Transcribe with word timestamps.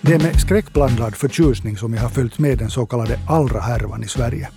Det 0.00 0.14
är 0.14 0.22
med 0.22 0.40
skräckblandad 0.40 1.14
förtjusning 1.14 1.76
som 1.76 1.94
jag 1.94 2.02
har 2.02 2.08
följt 2.08 2.38
med 2.38 2.58
den 2.58 2.70
så 2.70 2.86
kallade 2.86 3.18
Allra-härvan 3.28 4.02
i 4.02 4.08
Sverige. 4.08 4.48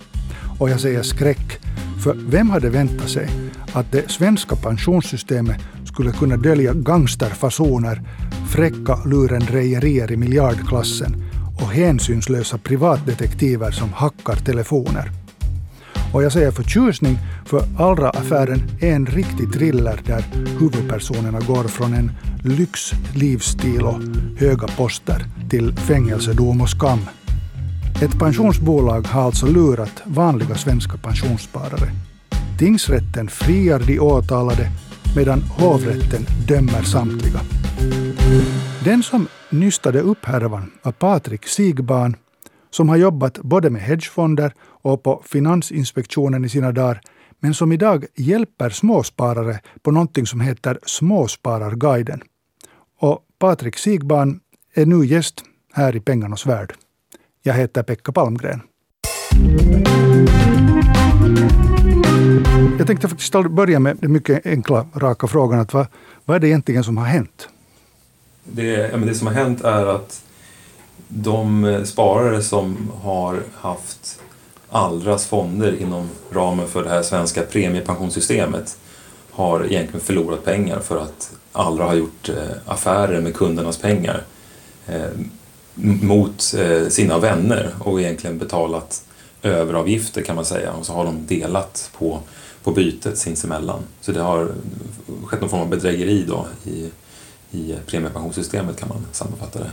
Och 0.58 0.70
jag 0.70 0.80
säger 0.80 1.02
skräck, 1.02 1.60
för 2.04 2.16
vem 2.30 2.50
hade 2.50 2.70
väntat 2.70 3.08
sig 3.08 3.28
att 3.72 3.92
det 3.92 4.10
svenska 4.10 4.56
pensionssystemet 4.56 5.60
skulle 5.84 6.12
kunna 6.12 6.36
dölja 6.36 6.74
gangsterfasoner, 6.74 8.02
fräcka 8.50 9.04
lurendrejerier 9.04 10.12
i 10.12 10.16
miljardklassen 10.16 11.24
och 11.60 11.68
hänsynslösa 11.68 12.58
privatdetektiver 12.58 13.70
som 13.70 13.92
hackar 13.92 14.36
telefoner. 14.36 15.27
Och 16.12 16.22
jag 16.22 16.32
säger 16.32 16.50
förtjusning 16.50 17.18
för 17.44 17.62
Allra-affären 17.78 18.62
är 18.80 18.92
en 18.92 19.06
riktig 19.06 19.52
thriller 19.52 20.00
där 20.06 20.24
huvudpersonerna 20.60 21.40
går 21.40 21.64
från 21.64 21.94
en 21.94 22.10
lyxlivsstil 22.44 23.82
och 23.82 24.00
höga 24.38 24.66
poster 24.66 25.24
till 25.50 25.76
fängelsedom 25.76 26.60
och 26.60 26.68
skam. 26.68 27.00
Ett 28.02 28.18
pensionsbolag 28.18 29.06
har 29.06 29.22
alltså 29.22 29.46
lurat 29.46 30.02
vanliga 30.04 30.54
svenska 30.54 30.96
pensionssparare. 30.96 31.90
Tingsrätten 32.58 33.28
friar 33.28 33.82
de 33.86 34.00
åtalade 34.00 34.70
medan 35.16 35.42
hovrätten 35.42 36.26
dömer 36.48 36.82
samtliga. 36.82 37.40
Den 38.84 39.02
som 39.02 39.26
nystade 39.50 40.00
upp 40.00 40.24
härvan 40.24 40.70
var 40.82 40.92
Patrik 40.92 41.46
Sigban 41.46 42.16
som 42.70 42.88
har 42.88 42.96
jobbat 42.96 43.38
både 43.38 43.70
med 43.70 43.82
hedgefonder 43.82 44.52
och 44.60 45.02
på 45.02 45.22
Finansinspektionen 45.24 46.44
i 46.44 46.48
sina 46.48 46.72
dagar, 46.72 47.00
men 47.40 47.54
som 47.54 47.72
idag 47.72 48.04
hjälper 48.16 48.70
småsparare 48.70 49.60
på 49.82 49.90
någonting 49.90 50.26
som 50.26 50.40
heter 50.40 50.78
Småspararguiden. 50.82 52.20
Och 53.00 53.24
Patrik 53.38 53.78
Sigban 53.78 54.40
är 54.74 54.86
nu 54.86 55.06
gäst 55.06 55.44
här 55.72 55.96
i 55.96 56.00
Pengarnas 56.00 56.46
värld. 56.46 56.74
Jag 57.42 57.54
heter 57.54 57.82
Pekka 57.82 58.12
Palmgren. 58.12 58.60
Jag 62.78 62.86
tänkte 62.86 63.08
faktiskt 63.08 63.32
börja 63.50 63.80
med 63.80 63.96
den 63.96 64.12
mycket 64.12 64.46
enkla, 64.46 64.86
raka 64.94 65.26
frågan. 65.26 65.60
Att 65.60 65.72
vad, 65.72 65.86
vad 66.24 66.36
är 66.36 66.40
det 66.40 66.48
egentligen 66.48 66.84
som 66.84 66.96
har 66.96 67.04
hänt? 67.04 67.48
Det, 68.44 68.62
ja, 68.64 68.96
det 68.96 69.14
som 69.14 69.26
har 69.26 69.34
hänt 69.34 69.60
är 69.60 69.86
att 69.86 70.22
de 71.08 71.64
eh, 71.64 71.84
sparare 71.84 72.42
som 72.42 72.92
har 73.02 73.42
haft 73.54 74.20
Allras 74.70 75.26
fonder 75.26 75.82
inom 75.82 76.08
ramen 76.30 76.68
för 76.68 76.84
det 76.84 76.90
här 76.90 77.02
svenska 77.02 77.42
premiepensionssystemet 77.42 78.78
har 79.30 79.66
egentligen 79.66 80.00
förlorat 80.00 80.44
pengar 80.44 80.80
för 80.80 80.96
att 80.96 81.30
Allra 81.52 81.84
har 81.84 81.94
gjort 81.94 82.28
eh, 82.28 82.34
affärer 82.66 83.20
med 83.20 83.34
kundernas 83.34 83.78
pengar 83.78 84.22
eh, 84.86 85.10
mot 86.02 86.54
sina 86.88 87.18
vänner 87.18 87.74
och 87.78 88.00
egentligen 88.00 88.38
betalat 88.38 89.02
överavgifter 89.42 90.22
kan 90.22 90.36
man 90.36 90.44
säga 90.44 90.72
och 90.72 90.86
så 90.86 90.92
har 90.92 91.04
de 91.04 91.26
delat 91.26 91.90
på, 91.98 92.20
på 92.62 92.70
bytet 92.70 93.18
sinsemellan. 93.18 93.80
Så 94.00 94.12
det 94.12 94.20
har 94.20 94.52
skett 95.24 95.40
någon 95.40 95.50
form 95.50 95.60
av 95.60 95.68
bedrägeri 95.68 96.24
då 96.28 96.46
i, 96.64 96.90
i 97.50 97.76
premiepensionssystemet 97.86 98.80
kan 98.80 98.88
man 98.88 99.06
sammanfatta 99.12 99.58
det. 99.58 99.70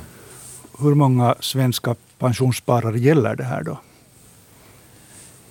Hur 0.79 0.95
många 0.95 1.35
svenska 1.39 1.95
pensionssparare 2.19 2.99
gäller 2.99 3.35
det 3.35 3.43
här 3.43 3.63
då? 3.63 3.77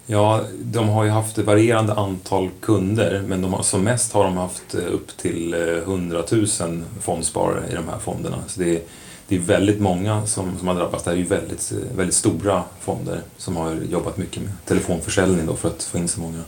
Ja, 0.06 0.44
de 0.62 0.88
har 0.88 1.04
ju 1.04 1.10
haft 1.10 1.38
ett 1.38 1.46
varierande 1.46 1.94
antal 1.94 2.50
kunder 2.60 3.22
men 3.28 3.42
de 3.42 3.52
har, 3.52 3.62
som 3.62 3.82
mest 3.82 4.12
har 4.12 4.24
de 4.24 4.36
haft 4.36 4.74
eh, 4.74 4.94
upp 4.94 5.16
till 5.16 5.54
100 5.54 6.18
eh, 6.18 6.38
000 6.60 6.82
fondsparare 7.00 7.70
i 7.70 7.74
de 7.74 7.88
här 7.88 7.98
fonderna. 7.98 8.36
Så 8.46 8.60
det 8.60 8.76
är, 8.76 8.82
det 9.28 9.36
är 9.36 9.40
väldigt 9.40 9.80
många 9.80 10.26
som, 10.26 10.58
som 10.58 10.68
har 10.68 10.74
drabbats. 10.74 11.04
Det 11.04 11.10
här 11.10 11.16
är 11.16 11.20
ju 11.20 11.26
väldigt, 11.26 11.72
eh, 11.72 11.96
väldigt 11.96 12.14
stora 12.14 12.62
fonder 12.80 13.20
som 13.36 13.56
har 13.56 13.74
jobbat 13.74 14.16
mycket 14.16 14.42
med 14.42 14.52
telefonförsäljning 14.64 15.46
då 15.46 15.56
för 15.56 15.68
att 15.68 15.82
få 15.82 15.98
in 15.98 16.08
så 16.08 16.20
många. 16.20 16.42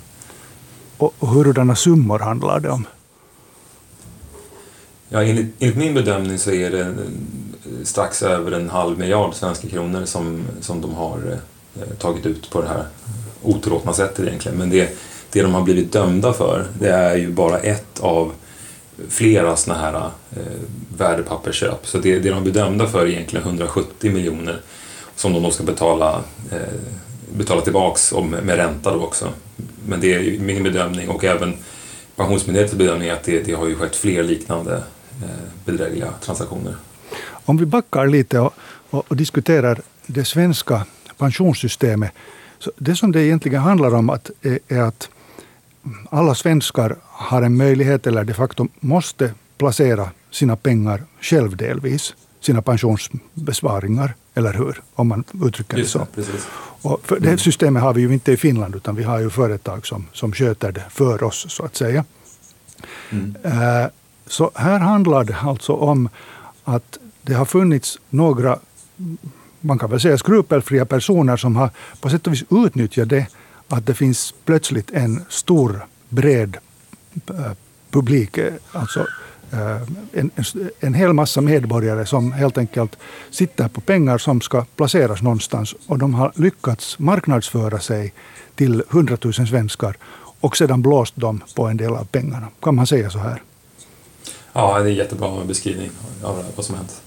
Och 0.96 1.28
hurdana 1.28 1.76
summor 1.76 2.18
handlar 2.18 2.60
det 2.60 2.70
om? 2.70 2.86
Ja, 5.08 5.22
enligt, 5.22 5.54
enligt, 5.58 5.76
min 5.76 5.94
bedömning 5.94 6.38
så 6.38 6.50
är 6.50 6.70
det 6.70 6.94
strax 7.86 8.22
över 8.22 8.52
en 8.52 8.70
halv 8.70 8.98
miljard 8.98 9.34
svenska 9.34 9.68
kronor 9.68 10.04
som, 10.04 10.44
som 10.60 10.80
de 10.80 10.94
har 10.94 11.38
eh, 11.76 11.96
tagit 11.98 12.26
ut 12.26 12.50
på 12.50 12.62
det 12.62 12.68
här 12.68 12.84
otillåtna 13.42 13.92
sättet 13.92 14.26
egentligen. 14.26 14.58
Men 14.58 14.70
det, 14.70 14.98
det 15.32 15.42
de 15.42 15.54
har 15.54 15.62
blivit 15.62 15.92
dömda 15.92 16.32
för 16.32 16.66
det 16.80 16.88
är 16.88 17.16
ju 17.16 17.30
bara 17.30 17.58
ett 17.58 18.00
av 18.00 18.32
flera 19.08 19.56
sådana 19.56 19.80
här 19.80 19.94
eh, 20.30 20.60
värdepappersköp. 20.96 21.86
Så 21.86 21.98
det, 21.98 22.18
det 22.18 22.30
de 22.30 22.42
blir 22.42 22.52
dömda 22.52 22.86
för 22.86 23.00
är 23.00 23.06
egentligen 23.06 23.46
170 23.46 24.12
miljoner 24.12 24.60
som 25.16 25.32
de 25.32 25.42
då 25.42 25.50
ska 25.50 25.64
betala, 25.64 26.22
eh, 26.52 26.58
betala 27.36 27.60
tillbaks 27.60 28.12
om, 28.12 28.30
med 28.30 28.56
ränta 28.56 28.92
då 28.92 29.00
också. 29.04 29.28
Men 29.88 30.00
det 30.00 30.14
är 30.14 30.38
min 30.38 30.62
bedömning 30.62 31.08
och 31.08 31.24
även 31.24 31.56
Pensionsmyndighetens 32.16 32.78
bedömning 32.78 33.08
är 33.08 33.12
att 33.12 33.24
det, 33.24 33.40
det 33.40 33.52
har 33.52 33.68
ju 33.68 33.74
skett 33.74 33.96
fler 33.96 34.22
liknande 34.22 34.74
eh, 35.22 35.46
bedrägliga 35.64 36.12
transaktioner. 36.20 36.74
Om 37.46 37.56
vi 37.56 37.66
backar 37.66 38.06
lite 38.06 38.38
och, 38.40 38.54
och, 38.90 39.04
och 39.08 39.16
diskuterar 39.16 39.80
det 40.06 40.24
svenska 40.24 40.86
pensionssystemet. 41.18 42.12
Så 42.58 42.70
det 42.76 42.96
som 42.96 43.12
det 43.12 43.22
egentligen 43.22 43.62
handlar 43.62 43.94
om 43.94 44.10
att, 44.10 44.30
är 44.68 44.80
att 44.80 45.08
alla 46.10 46.34
svenskar 46.34 46.96
har 47.02 47.42
en 47.42 47.56
möjlighet, 47.56 48.06
eller 48.06 48.24
de 48.24 48.34
facto 48.34 48.68
måste 48.80 49.34
placera 49.58 50.10
sina 50.30 50.56
pengar 50.56 51.02
själv 51.20 51.56
delvis. 51.56 52.14
Sina 52.40 52.62
pensionsbesparingar, 52.62 54.14
eller 54.34 54.52
hur? 54.52 54.82
Om 54.94 55.08
man 55.08 55.24
uttrycker 55.44 55.76
det 55.76 55.84
så. 55.84 56.06
Och 56.82 57.00
för 57.04 57.20
det 57.20 57.38
systemet 57.38 57.82
har 57.82 57.94
vi 57.94 58.00
ju 58.00 58.12
inte 58.12 58.32
i 58.32 58.36
Finland, 58.36 58.74
utan 58.74 58.96
vi 58.96 59.02
har 59.02 59.18
ju 59.20 59.30
företag 59.30 59.86
som, 59.86 60.06
som 60.12 60.32
sköter 60.32 60.72
det 60.72 60.84
för 60.90 61.22
oss, 61.22 61.46
så 61.48 61.64
att 61.64 61.76
säga. 61.76 62.04
Mm. 63.10 63.36
Uh, 63.44 63.86
så 64.26 64.50
här 64.54 64.78
handlar 64.78 65.24
det 65.24 65.36
alltså 65.42 65.72
om 65.72 66.08
att 66.64 66.98
det 67.26 67.34
har 67.34 67.44
funnits 67.44 67.98
några, 68.10 68.58
man 69.60 69.78
kan 69.78 69.90
väl 69.90 70.00
säga 70.00 70.18
skrupelfria 70.18 70.84
personer 70.84 71.36
som 71.36 71.56
har 71.56 71.70
på 72.00 72.10
sätt 72.10 72.26
och 72.26 72.32
vis 72.32 72.44
utnyttjat 72.50 73.08
det 73.08 73.26
att 73.68 73.86
det 73.86 73.94
finns 73.94 74.34
plötsligt 74.44 74.90
en 74.90 75.24
stor, 75.28 75.86
bred 76.08 76.56
eh, 77.30 77.52
publik, 77.90 78.38
eh, 78.38 78.54
alltså 78.72 79.06
eh, 79.52 79.82
en, 80.12 80.30
en 80.80 80.94
hel 80.94 81.12
massa 81.12 81.40
medborgare 81.40 82.06
som 82.06 82.32
helt 82.32 82.58
enkelt 82.58 82.96
sitter 83.30 83.68
på 83.68 83.80
pengar 83.80 84.18
som 84.18 84.40
ska 84.40 84.64
placeras 84.76 85.22
någonstans 85.22 85.74
och 85.86 85.98
de 85.98 86.14
har 86.14 86.32
lyckats 86.34 86.98
marknadsföra 86.98 87.80
sig 87.80 88.14
till 88.54 88.82
hundratusen 88.88 89.46
svenskar 89.46 89.96
och 90.40 90.56
sedan 90.56 90.82
blåst 90.82 91.16
dem 91.16 91.44
på 91.54 91.66
en 91.66 91.76
del 91.76 91.92
av 91.92 92.04
pengarna. 92.04 92.46
Kan 92.60 92.74
man 92.74 92.86
säga 92.86 93.10
så 93.10 93.18
här? 93.18 93.42
Ja, 94.52 94.78
det 94.78 94.88
är 94.88 94.90
en 94.90 94.94
jättebra 94.94 95.44
beskrivning 95.44 95.90
av 96.22 96.44
vad 96.56 96.64
som 96.64 96.74
hänt. 96.74 97.02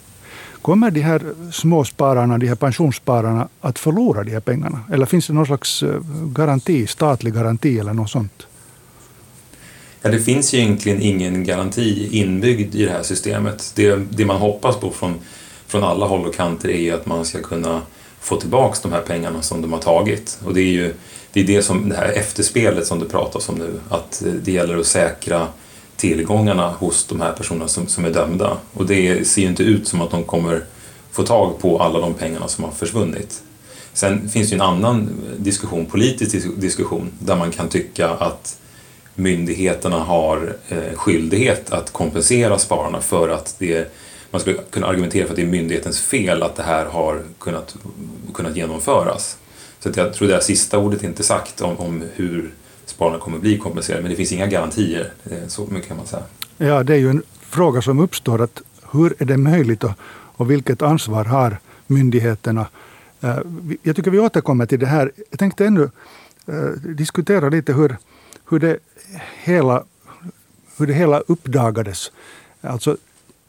Kommer 0.61 0.91
de 0.91 1.01
här 1.01 1.21
småspararna, 1.51 2.37
de 2.37 2.47
här 2.47 2.55
pensionsspararna, 2.55 3.47
att 3.61 3.79
förlora 3.79 4.23
de 4.23 4.31
här 4.31 4.39
pengarna? 4.39 4.79
Eller 4.93 5.05
finns 5.05 5.27
det 5.27 5.33
någon 5.33 5.45
slags 5.45 5.83
eh, 5.83 6.01
garanti, 6.25 6.87
statlig 6.87 7.33
garanti 7.33 7.79
eller 7.79 7.93
något 7.93 8.09
sånt? 8.09 8.47
Ja, 10.01 10.09
det 10.09 10.19
finns 10.19 10.53
ju 10.53 10.57
egentligen 10.57 11.01
ingen 11.01 11.43
garanti 11.43 12.09
inbyggd 12.11 12.75
i 12.75 12.85
det 12.85 12.91
här 12.91 13.03
systemet. 13.03 13.71
Det, 13.75 13.95
det 14.09 14.25
man 14.25 14.37
hoppas 14.37 14.77
på 14.77 14.91
från, 14.91 15.19
från 15.67 15.83
alla 15.83 16.05
håll 16.05 16.25
och 16.25 16.35
kanter 16.35 16.69
är 16.69 16.93
att 16.93 17.05
man 17.05 17.25
ska 17.25 17.41
kunna 17.41 17.81
få 18.19 18.35
tillbaka 18.35 18.79
de 18.83 18.91
här 18.91 19.01
pengarna 19.01 19.41
som 19.41 19.61
de 19.61 19.73
har 19.73 19.79
tagit. 19.79 20.39
Och 20.45 20.53
det 20.53 20.61
är 20.61 20.71
ju 20.71 20.93
det, 21.33 21.39
är 21.39 21.43
det, 21.43 21.63
som, 21.63 21.89
det 21.89 21.95
här 21.95 22.11
efterspelet 22.11 22.87
som 22.87 22.99
det 22.99 23.05
pratas 23.05 23.49
om 23.49 23.55
nu, 23.55 23.79
att 23.89 24.21
eh, 24.25 24.31
det 24.31 24.51
gäller 24.51 24.77
att 24.77 24.85
säkra 24.85 25.47
tillgångarna 25.99 26.69
hos 26.69 27.05
de 27.05 27.21
här 27.21 27.33
personerna 27.33 27.67
som, 27.67 27.87
som 27.87 28.05
är 28.05 28.09
dömda. 28.09 28.57
Och 28.73 28.85
det 28.85 29.27
ser 29.27 29.41
ju 29.41 29.47
inte 29.47 29.63
ut 29.63 29.87
som 29.87 30.01
att 30.01 30.11
de 30.11 30.23
kommer 30.23 30.63
få 31.11 31.23
tag 31.23 31.59
på 31.59 31.79
alla 31.79 31.99
de 31.99 32.13
pengarna 32.13 32.47
som 32.47 32.63
har 32.63 32.71
försvunnit. 32.71 33.41
Sen 33.93 34.29
finns 34.29 34.49
det 34.49 34.55
ju 34.55 34.61
en 34.61 34.67
annan 34.67 35.09
diskussion, 35.37 35.85
politisk 35.85 36.47
diskussion, 36.57 37.11
där 37.19 37.35
man 37.35 37.51
kan 37.51 37.69
tycka 37.69 38.09
att 38.09 38.57
myndigheterna 39.15 39.99
har 39.99 40.55
eh, 40.69 40.95
skyldighet 40.95 41.71
att 41.71 41.93
kompensera 41.93 42.59
spararna 42.59 43.01
för 43.01 43.29
att 43.29 43.55
det 43.59 43.91
man 44.31 44.41
skulle 44.41 44.57
kunna 44.69 44.87
argumentera 44.87 45.25
för 45.25 45.31
att 45.31 45.35
det 45.35 45.41
är 45.41 45.47
myndighetens 45.47 46.01
fel 46.01 46.43
att 46.43 46.55
det 46.55 46.63
här 46.63 46.85
har 46.85 47.23
kunnat, 47.39 47.75
kunnat 48.33 48.55
genomföras. 48.55 49.37
Så 49.79 49.91
jag 49.95 50.13
tror 50.13 50.27
det 50.27 50.33
här 50.33 50.41
sista 50.41 50.77
ordet 50.77 51.03
är 51.03 51.07
inte 51.07 51.23
sagt 51.23 51.61
om, 51.61 51.77
om 51.77 52.03
hur 52.15 52.51
spararna 52.89 53.19
kommer 53.19 53.39
bli 53.39 53.57
kompenserade, 53.57 54.01
men 54.01 54.11
det 54.11 54.15
finns 54.15 54.31
inga 54.31 54.47
garantier. 54.47 55.13
Eh, 55.31 55.47
så 55.47 55.65
mycket 55.65 55.87
kan 55.87 55.97
man 55.97 56.07
säga. 56.07 56.23
Ja, 56.57 56.83
det 56.83 56.93
är 56.93 56.97
ju 56.97 57.09
en 57.09 57.23
fråga 57.41 57.81
som 57.81 57.99
uppstår. 57.99 58.41
att 58.41 58.61
Hur 58.91 59.15
är 59.19 59.25
det 59.25 59.37
möjligt 59.37 59.83
och, 59.83 59.91
och 60.37 60.51
vilket 60.51 60.81
ansvar 60.81 61.25
har 61.25 61.57
myndigheterna? 61.87 62.67
Eh, 63.21 63.37
jag 63.83 63.95
tycker 63.95 64.11
vi 64.11 64.19
återkommer 64.19 64.65
till 64.65 64.79
det 64.79 64.85
här. 64.85 65.11
Jag 65.29 65.39
tänkte 65.39 65.65
ännu 65.65 65.89
eh, 66.45 66.69
diskutera 66.81 67.49
lite 67.49 67.73
hur, 67.73 67.97
hur 68.49 68.59
det 68.59 68.77
hela 69.43 69.83
hur 70.77 70.87
det 70.87 70.93
hela 70.93 71.19
uppdagades. 71.19 72.11
Alltså, 72.61 72.97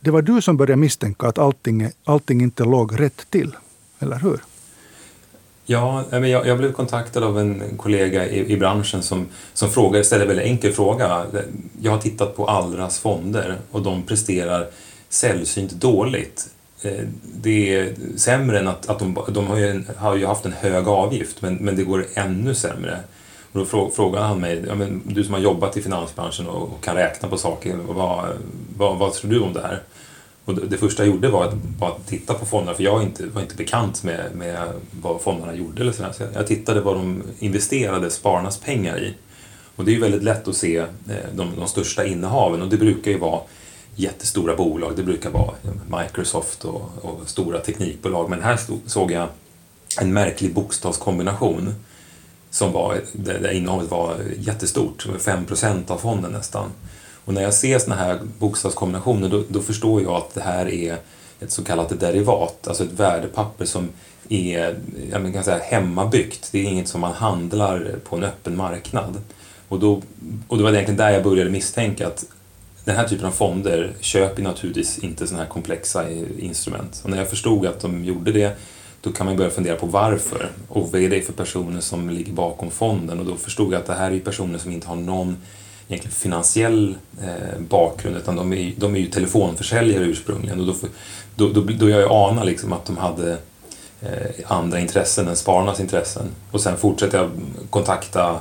det 0.00 0.10
var 0.10 0.22
du 0.22 0.42
som 0.42 0.56
började 0.56 0.80
misstänka 0.80 1.28
att 1.28 1.38
allting, 1.38 1.90
allting 2.04 2.40
inte 2.40 2.64
låg 2.64 3.00
rätt 3.00 3.30
till, 3.30 3.56
eller 3.98 4.16
hur? 4.18 4.40
Ja, 5.70 6.04
jag, 6.10 6.46
jag 6.46 6.58
blev 6.58 6.72
kontaktad 6.72 7.24
av 7.24 7.38
en 7.38 7.62
kollega 7.76 8.26
i, 8.28 8.52
i 8.52 8.56
branschen 8.56 9.02
som, 9.02 9.26
som 9.52 9.70
frågade, 9.70 10.04
ställde 10.04 10.24
en 10.24 10.28
väldigt 10.28 10.46
enkel 10.46 10.72
fråga. 10.72 11.26
Jag 11.82 11.92
har 11.92 11.98
tittat 11.98 12.36
på 12.36 12.46
Allras 12.46 12.98
fonder 12.98 13.56
och 13.70 13.82
de 13.82 14.02
presterar 14.02 14.66
sällsynt 15.08 15.72
dåligt. 15.72 16.48
Eh, 16.82 17.04
det 17.22 17.74
är 17.74 17.94
sämre 18.16 18.58
än 18.58 18.68
att, 18.68 18.88
att 18.88 18.98
de, 18.98 19.18
de 19.28 19.46
har, 19.46 19.56
ju, 19.56 19.84
har 19.96 20.16
ju 20.16 20.26
haft 20.26 20.44
en 20.44 20.52
hög 20.52 20.88
avgift 20.88 21.42
men, 21.42 21.54
men 21.54 21.76
det 21.76 21.82
går 21.82 22.06
ännu 22.14 22.54
sämre. 22.54 22.98
Och 23.52 23.58
då 23.58 23.90
frågade 23.90 24.24
han 24.24 24.40
mig, 24.40 24.64
ja, 24.68 24.74
men 24.74 25.02
du 25.04 25.24
som 25.24 25.34
har 25.34 25.40
jobbat 25.40 25.76
i 25.76 25.82
finansbranschen 25.82 26.48
och 26.48 26.84
kan 26.84 26.96
räkna 26.96 27.28
på 27.28 27.36
saker, 27.36 27.76
vad, 27.88 28.28
vad, 28.76 28.98
vad 28.98 29.12
tror 29.12 29.30
du 29.30 29.40
om 29.40 29.52
det 29.52 29.60
här? 29.60 29.82
Och 30.44 30.54
det, 30.54 30.66
det 30.66 30.76
första 30.76 31.04
jag 31.04 31.14
gjorde 31.14 31.28
var 31.28 31.44
att 31.44 31.54
bara 31.54 31.94
titta 32.06 32.34
på 32.34 32.46
fonderna, 32.46 32.76
för 32.76 32.82
jag 32.84 33.02
inte, 33.02 33.26
var 33.26 33.42
inte 33.42 33.56
bekant 33.56 34.02
med, 34.02 34.34
med 34.34 34.72
vad 35.00 35.20
fonderna 35.20 35.54
gjorde. 35.54 35.82
Eller 35.82 35.92
sådär. 35.92 36.12
Så 36.12 36.22
jag 36.34 36.46
tittade 36.46 36.80
vad 36.80 36.96
de 36.96 37.22
investerade 37.38 38.10
spararnas 38.10 38.58
pengar 38.58 38.98
i. 38.98 39.14
Och 39.76 39.84
det 39.84 39.90
är 39.90 39.94
ju 39.94 40.00
väldigt 40.00 40.22
lätt 40.22 40.48
att 40.48 40.56
se 40.56 40.76
eh, 40.76 40.86
de, 41.34 41.56
de 41.56 41.68
största 41.68 42.06
innehaven 42.06 42.62
och 42.62 42.68
det 42.68 42.76
brukar 42.76 43.10
ju 43.10 43.18
vara 43.18 43.40
jättestora 43.94 44.56
bolag. 44.56 44.92
Det 44.96 45.02
brukar 45.02 45.30
vara 45.30 45.54
Microsoft 46.02 46.64
och, 46.64 46.90
och 47.02 47.28
stora 47.28 47.58
teknikbolag. 47.58 48.30
Men 48.30 48.42
här 48.42 48.56
stod, 48.56 48.80
såg 48.86 49.10
jag 49.10 49.28
en 50.00 50.12
märklig 50.12 50.54
bokstavskombination 50.54 51.74
som 52.50 52.72
var, 52.72 53.00
där 53.12 53.50
innehavet 53.50 53.90
var 53.90 54.16
jättestort, 54.38 55.06
5% 55.06 55.90
av 55.90 55.98
fonden 55.98 56.32
nästan. 56.32 56.70
Och 57.30 57.34
när 57.34 57.42
jag 57.42 57.54
ser 57.54 57.78
sådana 57.78 58.02
här 58.02 58.18
bokstavskombinationer 58.38 59.28
då, 59.28 59.44
då, 59.48 59.60
förstår 59.60 60.02
jag 60.02 60.12
att 60.12 60.34
det 60.34 60.40
här 60.40 60.68
är 60.68 60.96
ett 61.40 61.50
så 61.50 61.64
kallat 61.64 62.00
derivat, 62.00 62.68
alltså 62.68 62.84
ett 62.84 62.92
värdepapper 62.92 63.64
som 63.64 63.88
är 64.28 64.76
jag 65.10 65.32
kan 65.32 65.44
säga, 65.44 65.58
hemmabyggt. 65.62 66.48
Det 66.52 66.58
är 66.58 66.64
inget 66.64 66.88
som 66.88 67.00
man 67.00 67.12
handlar 67.12 67.94
på 68.04 68.16
en 68.16 68.24
öppen 68.24 68.56
marknad. 68.56 69.16
Och, 69.68 69.80
då, 69.80 70.02
och 70.48 70.56
det 70.56 70.62
var 70.62 70.72
egentligen 70.72 70.96
där 70.96 71.10
jag 71.10 71.22
började 71.22 71.50
misstänka 71.50 72.06
att 72.06 72.24
den 72.84 72.96
här 72.96 73.08
typen 73.08 73.26
av 73.26 73.30
fonder 73.30 73.92
köper 74.00 74.42
naturligtvis 74.42 74.98
inte 74.98 75.26
sådana 75.26 75.42
här 75.44 75.50
komplexa 75.50 76.08
eh, 76.10 76.44
instrument. 76.44 77.00
Och 77.04 77.10
när 77.10 77.18
jag 77.18 77.30
förstod 77.30 77.66
att 77.66 77.80
de 77.80 78.04
gjorde 78.04 78.32
det 78.32 78.56
då 79.00 79.12
kan 79.12 79.26
man 79.26 79.36
börja 79.36 79.50
fundera 79.50 79.76
på 79.76 79.86
varför 79.86 80.48
och 80.68 80.92
vad 80.92 81.02
är 81.02 81.10
det 81.10 81.20
för 81.20 81.32
personer 81.32 81.80
som 81.80 82.10
ligger 82.10 82.32
bakom 82.32 82.70
fonden 82.70 83.18
och 83.18 83.26
då 83.26 83.36
förstod 83.36 83.72
jag 83.72 83.80
att 83.80 83.86
det 83.86 83.94
här 83.94 84.10
är 84.10 84.20
personer 84.20 84.58
som 84.58 84.72
inte 84.72 84.88
har 84.88 84.96
någon 84.96 85.36
egentligen 85.90 86.14
finansiell 86.14 86.96
eh, 87.22 87.60
bakgrund 87.68 88.16
utan 88.16 88.36
de 88.36 88.52
är, 88.52 88.72
de 88.76 88.94
är 88.94 89.00
ju 89.00 89.06
telefonförsäljare 89.06 90.04
ursprungligen 90.04 90.60
och 90.60 90.66
då, 90.66 90.74
då, 91.34 91.48
då, 91.48 91.60
då 91.60 91.88
jag 91.88 92.12
anar 92.12 92.44
liksom 92.44 92.72
att 92.72 92.84
de 92.84 92.96
hade 92.96 93.32
eh, 94.02 94.30
andra 94.46 94.80
intressen 94.80 95.28
än 95.28 95.36
spararnas 95.36 95.80
intressen. 95.80 96.26
Och 96.50 96.60
sen 96.60 96.76
fortsätter 96.76 97.18
jag 97.18 97.30
kontakta 97.70 98.40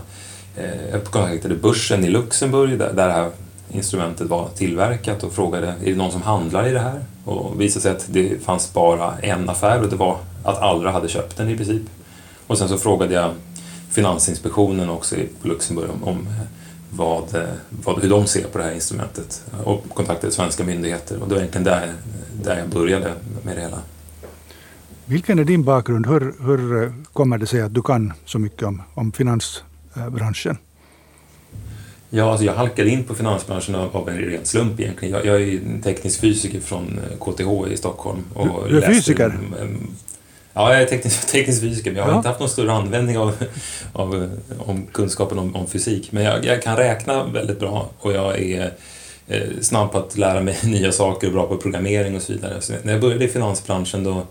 eh, 0.57 0.89
jag 0.91 1.03
kontaktade 1.03 1.55
börsen 1.55 2.05
i 2.05 2.09
Luxemburg 2.09 2.79
där, 2.79 2.93
där 2.93 3.07
det 3.07 3.13
här 3.13 3.31
instrumentet 3.71 4.27
var 4.27 4.49
tillverkat 4.49 5.23
och 5.23 5.33
frågade 5.33 5.67
är 5.67 5.91
det 5.91 5.95
någon 5.95 6.11
som 6.11 6.21
handlar 6.21 6.67
i 6.67 6.71
det 6.71 6.79
här? 6.79 7.05
Och 7.25 7.51
det 7.51 7.59
visade 7.59 7.81
sig 7.81 7.91
att 7.91 8.05
det 8.07 8.43
fanns 8.43 8.73
bara 8.73 9.17
en 9.21 9.49
affär 9.49 9.81
och 9.81 9.89
det 9.89 9.95
var 9.95 10.17
att 10.43 10.57
Allra 10.57 10.91
hade 10.91 11.07
köpt 11.07 11.37
den 11.37 11.49
i 11.49 11.57
princip. 11.57 11.81
Och 12.47 12.57
sen 12.57 12.69
så 12.69 12.77
frågade 12.77 13.13
jag 13.13 13.31
Finansinspektionen 13.91 14.89
också 14.89 15.15
i 15.15 15.29
Luxemburg 15.43 15.89
om, 15.89 16.03
om 16.03 16.27
vad, 16.89 17.23
vad, 17.69 18.01
hur 18.01 18.09
de 18.09 18.27
ser 18.27 18.43
på 18.43 18.57
det 18.57 18.63
här 18.63 18.73
instrumentet 18.73 19.43
och 19.63 19.89
kontaktade 19.93 20.33
svenska 20.33 20.63
myndigheter 20.63 21.21
och 21.21 21.27
det 21.27 21.33
var 21.33 21.41
egentligen 21.41 21.63
där, 21.63 21.93
där 22.43 22.59
jag 22.59 22.69
började 22.69 23.13
med 23.43 23.57
det 23.57 23.61
hela. 23.61 23.81
Vilken 25.05 25.39
är 25.39 25.43
din 25.43 25.63
bakgrund? 25.63 26.07
Hur, 26.07 26.33
hur 26.45 26.93
kommer 27.13 27.37
det 27.37 27.45
sig 27.45 27.61
att 27.61 27.73
du 27.73 27.81
kan 27.81 28.13
så 28.25 28.39
mycket 28.39 28.63
om, 28.63 28.81
om 28.93 29.11
finansbranschen? 29.11 30.57
Ja, 32.09 32.31
alltså 32.31 32.45
jag 32.45 32.53
halkade 32.53 32.89
in 32.89 33.03
på 33.03 33.15
finansbranschen 33.15 33.75
av, 33.75 33.97
av 33.97 34.09
en 34.09 34.17
ren 34.17 34.45
slump 34.45 34.79
egentligen. 34.79 35.15
Jag, 35.15 35.25
jag 35.25 35.41
är 35.41 35.59
teknisk 35.83 36.19
fysiker 36.19 36.59
från 36.59 36.99
KTH 37.19 37.73
i 37.73 37.77
Stockholm. 37.77 38.19
Och 38.33 38.63
du, 38.67 38.69
du 38.69 38.81
är 38.81 38.93
fysiker? 38.93 39.39
Ja, 40.59 40.73
jag 40.73 40.81
är 40.81 40.85
teknisk, 40.85 41.27
teknisk 41.31 41.61
fysiker, 41.61 41.91
men 41.91 41.97
jag 41.97 42.03
har 42.03 42.11
ja. 42.11 42.17
inte 42.17 42.29
haft 42.29 42.39
någon 42.39 42.49
större 42.49 42.71
användning 42.71 43.17
av, 43.17 43.35
av 43.93 44.29
om 44.59 44.87
kunskapen 44.91 45.39
om, 45.39 45.55
om 45.55 45.67
fysik. 45.67 46.11
Men 46.11 46.23
jag, 46.23 46.45
jag, 46.45 46.61
kan 46.61 46.77
räkna 46.77 47.23
väldigt 47.23 47.59
bra 47.59 47.89
och 47.99 48.13
jag 48.13 48.39
är 48.39 48.73
eh, 49.27 49.41
snabb 49.61 49.91
på 49.91 49.97
att 49.97 50.17
lära 50.17 50.41
mig 50.41 50.57
nya 50.63 50.91
saker 50.91 51.27
och 51.27 51.33
bra 51.33 51.47
på 51.47 51.57
programmering 51.57 52.15
och 52.15 52.21
så 52.21 52.33
vidare. 52.33 52.61
Så 52.61 52.73
när 52.83 52.91
jag 52.91 53.01
började 53.01 53.25
i 53.25 53.27
finansbranschen 53.27 54.03
då, 54.03 54.23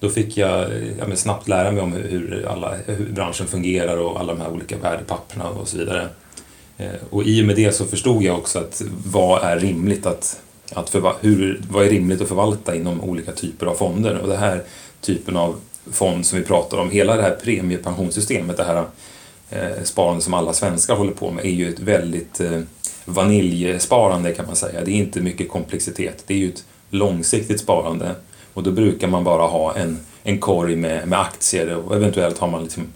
då 0.00 0.08
fick 0.10 0.36
jag 0.36 0.70
ja, 0.98 1.16
snabbt 1.16 1.48
lära 1.48 1.70
mig 1.70 1.82
om 1.82 1.92
hur, 1.92 2.46
alla, 2.48 2.74
hur 2.86 3.12
branschen 3.12 3.46
fungerar 3.46 3.96
och 3.96 4.20
alla 4.20 4.34
de 4.34 4.40
här 4.40 4.50
olika 4.50 4.76
värdepapperna 4.76 5.48
och 5.48 5.68
så 5.68 5.78
vidare. 5.78 6.08
Eh, 6.78 6.88
och 7.10 7.24
i 7.24 7.42
och 7.42 7.46
med 7.46 7.56
det 7.56 7.72
så 7.72 7.84
förstod 7.84 8.22
jag 8.22 8.38
också 8.38 8.58
att 8.58 8.82
vad 9.06 9.42
är 9.42 9.58
rimligt 9.58 10.06
att, 10.06 10.40
att 10.72 10.94
hur, 11.20 11.60
vad 11.70 11.86
är 11.86 11.90
rimligt 11.90 12.20
att 12.20 12.28
förvalta 12.28 12.74
inom 12.74 13.00
olika 13.00 13.32
typer 13.32 13.66
av 13.66 13.74
fonder. 13.74 14.18
Och 14.18 14.28
det 14.28 14.36
här 14.36 14.62
typen 15.00 15.36
av 15.36 15.60
fond 15.92 16.26
som 16.26 16.38
vi 16.38 16.44
pratar 16.44 16.78
om, 16.78 16.90
hela 16.90 17.16
det 17.16 17.22
här 17.22 17.36
premiepensionssystemet, 17.44 18.56
det 18.56 18.64
här 18.64 18.84
eh, 19.50 19.82
sparandet 19.84 20.24
som 20.24 20.34
alla 20.34 20.52
svenskar 20.52 20.94
håller 20.94 21.12
på 21.12 21.30
med, 21.30 21.44
är 21.44 21.50
ju 21.50 21.68
ett 21.68 21.80
väldigt 21.80 22.40
eh, 22.40 22.60
vaniljsparande 23.04 24.32
kan 24.32 24.46
man 24.46 24.56
säga. 24.56 24.84
Det 24.84 24.90
är 24.90 24.94
inte 24.94 25.20
mycket 25.20 25.48
komplexitet. 25.48 26.24
Det 26.26 26.34
är 26.34 26.38
ju 26.38 26.48
ett 26.48 26.64
långsiktigt 26.90 27.60
sparande 27.60 28.14
och 28.54 28.62
då 28.62 28.70
brukar 28.70 29.08
man 29.08 29.24
bara 29.24 29.46
ha 29.46 29.76
en, 29.76 29.98
en 30.22 30.38
korg 30.38 30.76
med, 30.76 31.08
med 31.08 31.20
aktier 31.20 31.76
och 31.76 31.96
eventuellt 31.96 32.38
har 32.38 32.48
man 32.48 32.62
liksom 32.62 32.86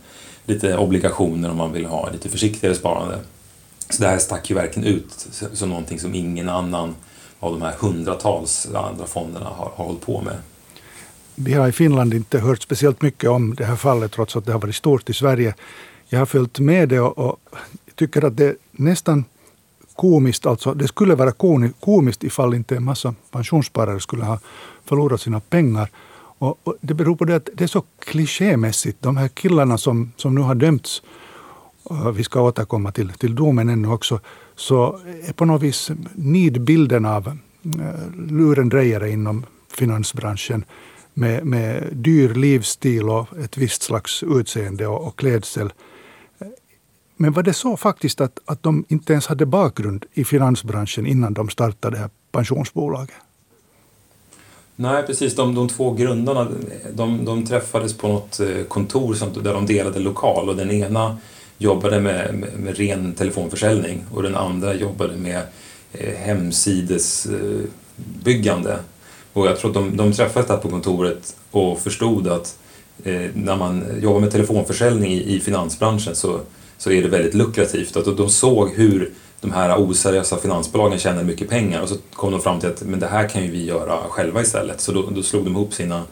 lite 0.44 0.76
obligationer 0.76 1.50
om 1.50 1.56
man 1.56 1.72
vill 1.72 1.86
ha 1.86 2.10
lite 2.10 2.28
försiktigare 2.28 2.74
sparande. 2.74 3.18
Så 3.90 4.02
det 4.02 4.08
här 4.08 4.18
stack 4.18 4.50
ju 4.50 4.56
verkligen 4.56 4.88
ut 4.88 5.28
som 5.52 5.68
någonting 5.68 6.00
som 6.00 6.14
ingen 6.14 6.48
annan 6.48 6.94
av 7.40 7.52
de 7.52 7.62
här 7.62 7.72
hundratals 7.78 8.68
andra 8.74 9.06
fonderna 9.06 9.46
har, 9.46 9.70
har 9.74 9.84
hållit 9.84 10.00
på 10.00 10.20
med. 10.20 10.34
Vi 11.44 11.52
har 11.52 11.68
i 11.68 11.72
Finland 11.72 12.14
inte 12.14 12.38
hört 12.38 12.62
speciellt 12.62 13.02
mycket 13.02 13.30
om 13.30 13.54
det 13.54 13.64
här 13.64 13.76
fallet 13.76 14.12
trots 14.12 14.36
att 14.36 14.46
det 14.46 14.52
har 14.52 14.60
varit 14.60 14.74
stort 14.74 15.10
i 15.10 15.12
Sverige. 15.12 15.54
Jag 16.08 16.18
har 16.18 16.26
följt 16.26 16.58
med 16.58 16.88
det 16.88 17.00
och, 17.00 17.18
och 17.18 17.38
tycker 17.94 18.24
att 18.24 18.36
det 18.36 18.46
är 18.46 18.56
nästan 18.70 19.24
komiskt. 19.96 20.46
Alltså, 20.46 20.74
det 20.74 20.88
skulle 20.88 21.14
vara 21.14 21.32
komiskt 21.80 22.24
ifall 22.24 22.54
inte 22.54 22.76
en 22.76 22.84
massa 22.84 23.14
pensionssparare 23.30 24.00
skulle 24.00 24.24
ha 24.24 24.38
förlorat 24.84 25.20
sina 25.20 25.40
pengar. 25.40 25.90
Och, 26.38 26.58
och 26.64 26.76
det 26.80 26.94
beror 26.94 27.16
på 27.16 27.24
det 27.24 27.36
att 27.36 27.48
det 27.54 27.64
är 27.64 27.68
så 27.68 27.82
klichémässigt. 27.98 29.02
De 29.02 29.16
här 29.16 29.28
killarna 29.28 29.78
som, 29.78 30.12
som 30.16 30.34
nu 30.34 30.40
har 30.40 30.54
dömts, 30.54 31.02
vi 32.14 32.24
ska 32.24 32.40
återkomma 32.40 32.92
till, 32.92 33.12
till 33.12 33.34
domen 33.34 33.68
ännu 33.68 33.88
också, 33.88 34.20
så 34.56 35.00
är 35.28 35.32
på 35.32 35.44
något 35.44 35.62
vis 35.62 35.90
nidbilden 36.14 37.04
av 37.04 37.28
eh, 37.28 37.36
lurendrejare 38.28 39.10
inom 39.10 39.46
finansbranschen 39.68 40.64
med, 41.14 41.46
med 41.46 41.88
dyr 41.92 42.34
livsstil 42.34 43.08
och 43.08 43.38
ett 43.44 43.56
visst 43.56 43.82
slags 43.82 44.22
utseende 44.22 44.86
och, 44.86 45.06
och 45.06 45.18
klädsel. 45.18 45.72
Men 47.16 47.32
var 47.32 47.42
det 47.42 47.52
så 47.52 47.76
faktiskt 47.76 48.20
att, 48.20 48.38
att 48.44 48.62
de 48.62 48.84
inte 48.88 49.12
ens 49.12 49.26
hade 49.26 49.46
bakgrund 49.46 50.04
i 50.12 50.24
finansbranschen 50.24 51.06
innan 51.06 51.34
de 51.34 51.48
startade 51.48 51.96
det 51.96 52.00
här 52.00 52.10
pensionsbolaget? 52.32 53.14
Nej, 54.76 55.02
precis. 55.02 55.34
De, 55.34 55.54
de 55.54 55.68
två 55.68 55.92
grundarna 55.92 56.48
de, 56.92 57.24
de 57.24 57.46
träffades 57.46 57.94
på 57.94 58.08
något 58.08 58.40
eh, 58.40 58.62
kontor 58.68 59.42
där 59.42 59.54
de 59.54 59.66
delade 59.66 59.98
lokal 59.98 60.48
och 60.48 60.56
den 60.56 60.70
ena 60.70 61.18
jobbade 61.58 62.00
med, 62.00 62.34
med, 62.34 62.58
med 62.58 62.76
ren 62.76 63.14
telefonförsäljning 63.14 64.04
och 64.14 64.22
den 64.22 64.36
andra 64.36 64.74
jobbade 64.74 65.16
med 65.16 65.42
eh, 65.92 66.14
hemsidesbyggande. 66.14 68.72
Eh, 68.72 68.78
och 69.32 69.46
jag 69.46 69.58
tror 69.58 69.70
att 69.70 69.74
de, 69.74 69.96
de 69.96 70.12
träffades 70.12 70.48
där 70.48 70.56
på 70.56 70.68
kontoret 70.68 71.36
och 71.50 71.80
förstod 71.80 72.28
att 72.28 72.58
eh, 73.04 73.30
när 73.34 73.56
man 73.56 73.84
jobbar 74.02 74.20
med 74.20 74.30
telefonförsäljning 74.30 75.12
i, 75.12 75.36
i 75.36 75.40
finansbranschen 75.40 76.14
så, 76.14 76.40
så 76.78 76.90
är 76.90 77.02
det 77.02 77.08
väldigt 77.08 77.34
lukrativt. 77.34 77.96
Att 77.96 78.16
de 78.16 78.28
såg 78.28 78.70
hur 78.70 79.12
de 79.40 79.52
här 79.52 79.76
oseriösa 79.78 80.36
finansbolagen 80.36 80.98
tjänade 80.98 81.24
mycket 81.24 81.48
pengar 81.48 81.82
och 81.82 81.88
så 81.88 81.96
kom 82.12 82.32
de 82.32 82.40
fram 82.40 82.60
till 82.60 82.68
att 82.68 82.82
men 82.82 83.00
det 83.00 83.06
här 83.06 83.28
kan 83.28 83.44
ju 83.44 83.50
vi 83.50 83.64
göra 83.64 83.98
själva 84.08 84.40
istället. 84.40 84.80
Så 84.80 84.92
då, 84.92 85.10
då 85.10 85.22
slog 85.22 85.44
de 85.44 85.52
ihop 85.52 85.74
sina, 85.74 86.02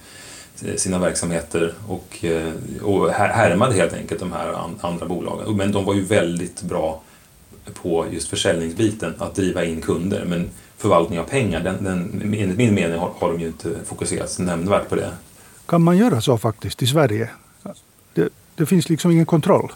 sina 0.77 0.99
verksamheter 0.99 1.75
och, 1.89 2.25
eh, 2.25 2.53
och 2.83 3.11
härmade 3.11 3.75
helt 3.75 3.93
enkelt 3.93 4.21
de 4.21 4.33
här 4.33 4.55
andra 4.81 5.07
bolagen. 5.07 5.57
Men 5.57 5.73
de 5.73 5.85
var 5.85 5.95
ju 5.95 6.05
väldigt 6.05 6.63
bra 6.63 7.03
på 7.83 8.07
just 8.11 8.29
försäljningsbiten, 8.29 9.15
att 9.19 9.35
driva 9.35 9.65
in 9.65 9.81
kunder. 9.81 10.25
Men 10.25 10.51
förvaltning 10.81 11.21
av 11.21 11.25
pengar, 11.25 11.61
den, 11.61 11.85
den, 11.85 12.23
enligt 12.39 12.57
min 12.57 12.75
mening 12.75 12.99
har, 12.99 13.11
har 13.19 13.33
de 13.33 13.41
ju 13.41 13.47
inte 13.47 13.75
fokuserat 13.85 14.39
nämnvärt 14.39 14.89
på 14.89 14.95
det. 14.95 15.11
Kan 15.67 15.83
man 15.83 15.97
göra 15.97 16.21
så 16.21 16.39
faktiskt 16.39 16.83
i 16.83 16.87
Sverige? 16.87 17.31
Det, 18.15 18.29
det 18.55 18.67
finns 18.67 18.89
liksom 18.89 19.11
ingen 19.11 19.27
kontroll. 19.27 19.73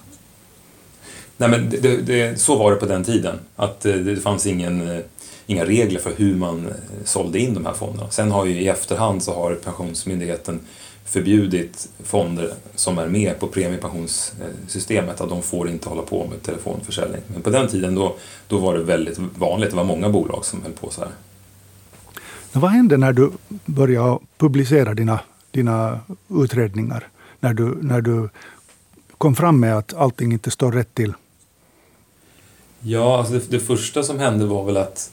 Nej, 1.37 1.49
men 1.49 1.71
det, 1.71 1.97
det, 1.97 2.41
så 2.41 2.59
var 2.59 2.71
det 2.71 2.77
på 2.77 2.87
den 2.87 3.05
tiden. 3.05 3.39
Att 3.57 3.81
det, 3.81 4.03
det 4.03 4.17
fanns 4.17 4.47
ingen, 4.47 5.03
inga 5.47 5.65
regler 5.65 6.01
för 6.01 6.13
hur 6.17 6.35
man 6.35 6.73
sålde 7.05 7.39
in 7.39 7.55
de 7.55 7.67
här 7.67 7.73
fonderna. 7.73 8.11
Sen 8.11 8.31
har 8.31 8.45
ju 8.45 8.61
i 8.61 8.69
efterhand 8.69 9.23
så 9.23 9.35
har 9.35 9.55
Pensionsmyndigheten 9.55 10.61
förbjudit 11.05 11.89
fonder 12.05 12.55
som 12.75 12.99
är 12.99 13.07
med 13.07 13.41
på 13.41 13.47
premiepensionssystemet 13.47 15.21
att 15.21 15.29
de 15.29 15.43
får 15.43 15.69
inte 15.69 15.89
hålla 15.89 16.03
på 16.03 16.27
med 16.27 16.43
telefonförsäljning. 16.43 17.21
Men 17.27 17.43
på 17.43 17.51
den 17.51 17.69
tiden 17.69 17.95
då, 17.95 18.17
då 18.49 18.59
var 18.59 18.75
det 18.75 18.83
väldigt 18.83 19.19
vanligt, 19.19 19.71
det 19.71 19.77
var 19.77 19.85
många 19.85 20.09
bolag 20.09 20.45
som 20.45 20.63
höll 20.63 20.73
på 20.73 20.91
så 20.91 21.01
här. 21.01 21.11
Men 22.53 22.61
vad 22.61 22.71
hände 22.71 22.97
när 22.97 23.13
du 23.13 23.31
började 23.65 24.19
publicera 24.39 24.95
dina, 24.95 25.21
dina 25.51 26.01
utredningar? 26.29 27.09
När 27.41 27.55
du, 27.55 27.79
när 27.83 28.01
du 28.01 28.29
kom 29.19 29.35
fram 29.35 29.61
med 29.61 29.79
att 29.79 29.95
allting 29.95 30.33
inte 30.33 30.51
står 30.51 30.73
rätt 30.73 30.95
till? 30.95 31.13
Ja, 32.81 33.19
alltså 33.19 33.33
det, 33.33 33.51
det 33.51 33.61
första 33.61 34.03
som 34.03 34.19
hände 34.19 34.47
var 34.47 34.65
väl 34.65 34.77
att 34.77 35.11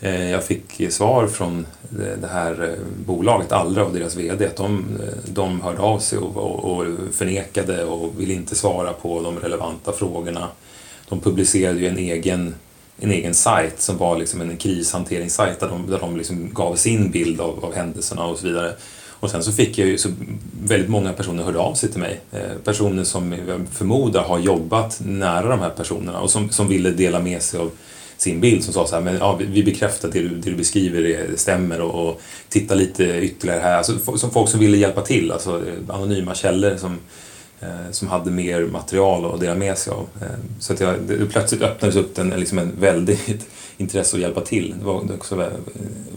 Eh, 0.00 0.30
jag 0.30 0.44
fick 0.44 0.92
svar 0.92 1.26
från 1.26 1.66
det 2.20 2.26
här 2.32 2.68
eh, 2.68 3.04
bolaget, 3.06 3.52
Allra 3.52 3.84
och 3.84 3.94
deras 3.94 4.16
VD, 4.16 4.46
att 4.46 4.56
de, 4.56 4.84
eh, 5.02 5.30
de 5.32 5.60
hörde 5.60 5.80
av 5.80 5.98
sig 5.98 6.18
och, 6.18 6.64
och 6.64 6.86
förnekade 7.12 7.84
och 7.84 8.20
ville 8.20 8.34
inte 8.34 8.56
svara 8.56 8.92
på 8.92 9.22
de 9.22 9.38
relevanta 9.38 9.92
frågorna. 9.92 10.48
De 11.08 11.20
publicerade 11.20 11.80
ju 11.80 11.86
en 11.86 11.98
egen, 11.98 12.54
en 13.00 13.10
egen 13.10 13.34
sajt 13.34 13.80
som 13.80 13.96
var 13.96 14.18
liksom 14.18 14.40
en 14.40 14.56
krishanteringssajt 14.56 15.60
där 15.60 15.68
de, 15.68 15.90
där 15.90 15.98
de 15.98 16.16
liksom 16.16 16.50
gav 16.54 16.74
sin 16.74 17.10
bild 17.10 17.40
av, 17.40 17.64
av 17.64 17.74
händelserna 17.74 18.24
och 18.24 18.38
så 18.38 18.46
vidare. 18.46 18.72
Och 19.20 19.30
sen 19.30 19.42
så 19.42 19.52
fick 19.52 19.78
jag 19.78 19.88
ju 19.88 19.98
så 19.98 20.08
väldigt 20.64 20.90
många 20.90 21.12
personer 21.12 21.42
hörde 21.42 21.58
av 21.58 21.74
sig 21.74 21.90
till 21.90 22.00
mig. 22.00 22.20
Personer 22.64 23.04
som 23.04 23.32
jag 23.32 23.66
förmodar 23.72 24.22
har 24.22 24.38
jobbat 24.38 25.00
nära 25.04 25.48
de 25.48 25.60
här 25.60 25.70
personerna 25.70 26.20
och 26.20 26.30
som, 26.30 26.50
som 26.50 26.68
ville 26.68 26.90
dela 26.90 27.20
med 27.20 27.42
sig 27.42 27.60
av 27.60 27.70
sin 28.20 28.40
bild 28.40 28.64
som 28.64 28.74
sa 28.74 28.86
så 28.86 28.94
här, 28.94 29.02
men 29.02 29.16
ja, 29.16 29.40
vi 29.40 29.62
bekräftar 29.62 30.08
det 30.08 30.20
du, 30.20 30.28
det 30.28 30.50
du 30.50 30.56
beskriver 30.56 31.02
det 31.02 31.40
stämmer 31.40 31.80
och, 31.80 32.08
och 32.08 32.20
titta 32.48 32.74
lite 32.74 33.04
ytterligare 33.04 33.60
här. 33.60 33.76
Alltså, 33.76 34.16
som 34.16 34.30
folk 34.30 34.50
som 34.50 34.60
ville 34.60 34.76
hjälpa 34.76 35.02
till, 35.02 35.32
alltså 35.32 35.56
eh, 35.56 35.94
anonyma 35.94 36.34
källor 36.34 36.76
som, 36.76 36.98
eh, 37.60 37.90
som 37.90 38.08
hade 38.08 38.30
mer 38.30 38.62
material 38.62 39.34
att 39.34 39.40
dela 39.40 39.54
med 39.54 39.78
sig 39.78 39.92
av. 39.92 40.08
Eh, 40.22 40.28
så 40.58 40.72
att 40.72 40.80
jag, 40.80 40.94
det, 41.00 41.26
plötsligt 41.26 41.62
öppnades 41.62 41.96
upp 41.96 42.18
en, 42.18 42.30
liksom 42.30 42.58
en 42.58 42.72
väldigt 42.80 43.48
intresse 43.76 44.16
att 44.16 44.22
hjälpa 44.22 44.40
till. 44.40 44.74
Det 44.78 44.84
var, 44.84 45.02
det 45.02 45.08
var 45.08 45.16
också 45.16 45.50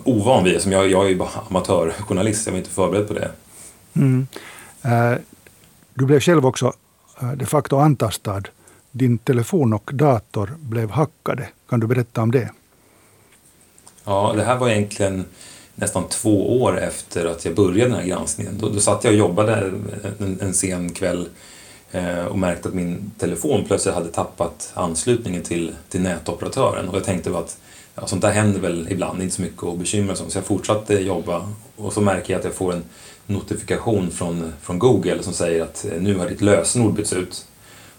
ovan 0.04 0.44
vid, 0.44 0.62
som 0.62 0.72
jag, 0.72 0.92
jag 0.92 1.06
är 1.06 1.10
ju 1.10 1.16
bara 1.16 1.30
amatörjournalist, 1.50 2.46
jag 2.46 2.52
var 2.52 2.58
inte 2.58 2.70
förberedd 2.70 3.08
på 3.08 3.14
det. 3.14 3.32
Mm. 3.96 4.28
Eh, 4.82 5.14
du 5.94 6.06
blev 6.06 6.20
själv 6.20 6.46
också 6.46 6.74
eh, 7.22 7.32
de 7.32 7.46
facto 7.46 7.78
antastad 7.78 8.44
din 8.94 9.18
telefon 9.18 9.74
och 9.74 9.92
dator 9.94 10.56
blev 10.60 10.90
hackade. 10.90 11.48
Kan 11.70 11.80
du 11.80 11.88
berätta 11.88 12.22
om 12.22 12.32
det? 12.32 12.50
Ja, 14.04 14.34
det 14.36 14.44
här 14.44 14.58
var 14.58 14.70
egentligen 14.70 15.26
nästan 15.76 16.08
två 16.10 16.62
år 16.62 16.80
efter 16.80 17.26
att 17.26 17.46
jag 17.46 17.56
började 17.56 17.90
den 17.90 18.00
här 18.00 18.08
granskningen. 18.08 18.58
Då, 18.58 18.70
då 18.70 18.80
satt 18.80 19.04
jag 19.04 19.14
och 19.14 19.20
jobbade 19.20 19.72
en, 20.20 20.38
en 20.42 20.54
sen 20.54 20.94
kväll 20.94 21.30
eh, 21.92 22.26
och 22.26 22.40
märkte 22.40 22.70
att 22.70 22.76
min 22.76 23.12
telefon 23.18 23.64
plötsligt 23.68 23.96
hade 23.96 24.10
tappat 24.10 24.72
anslutningen 24.74 25.44
till, 25.44 25.76
till 25.90 26.02
nätoperatören. 26.02 26.90
Och 26.90 26.96
jag 26.96 27.04
tänkte 27.04 27.38
att 27.38 27.58
ja, 27.96 28.08
sånt 28.08 28.22
där 28.22 28.32
händer 28.32 28.60
väl 28.60 28.88
ibland, 28.90 29.22
inte 29.22 29.36
så 29.36 29.42
mycket 29.42 29.64
att 29.64 29.78
bekymra 29.78 30.16
sig 30.16 30.26
om. 30.26 30.32
Så 30.32 30.38
jag 30.38 30.46
fortsatte 30.46 30.94
jobba 30.94 31.50
och 31.76 31.94
så 31.94 32.02
märker 32.02 32.34
jag 32.34 32.40
att 32.40 32.46
jag 32.46 32.54
får 32.54 32.74
en 32.74 32.84
notifikation 33.26 34.12
från, 34.12 34.54
från 34.62 34.80
Google 34.80 35.24
som 35.24 35.34
säger 35.34 35.64
att 35.64 35.86
eh, 35.86 36.02
nu 36.02 36.18
har 36.18 36.30
ditt 36.30 36.42
lösenord 36.42 36.94
bytts 36.94 37.14
ut. 37.14 37.46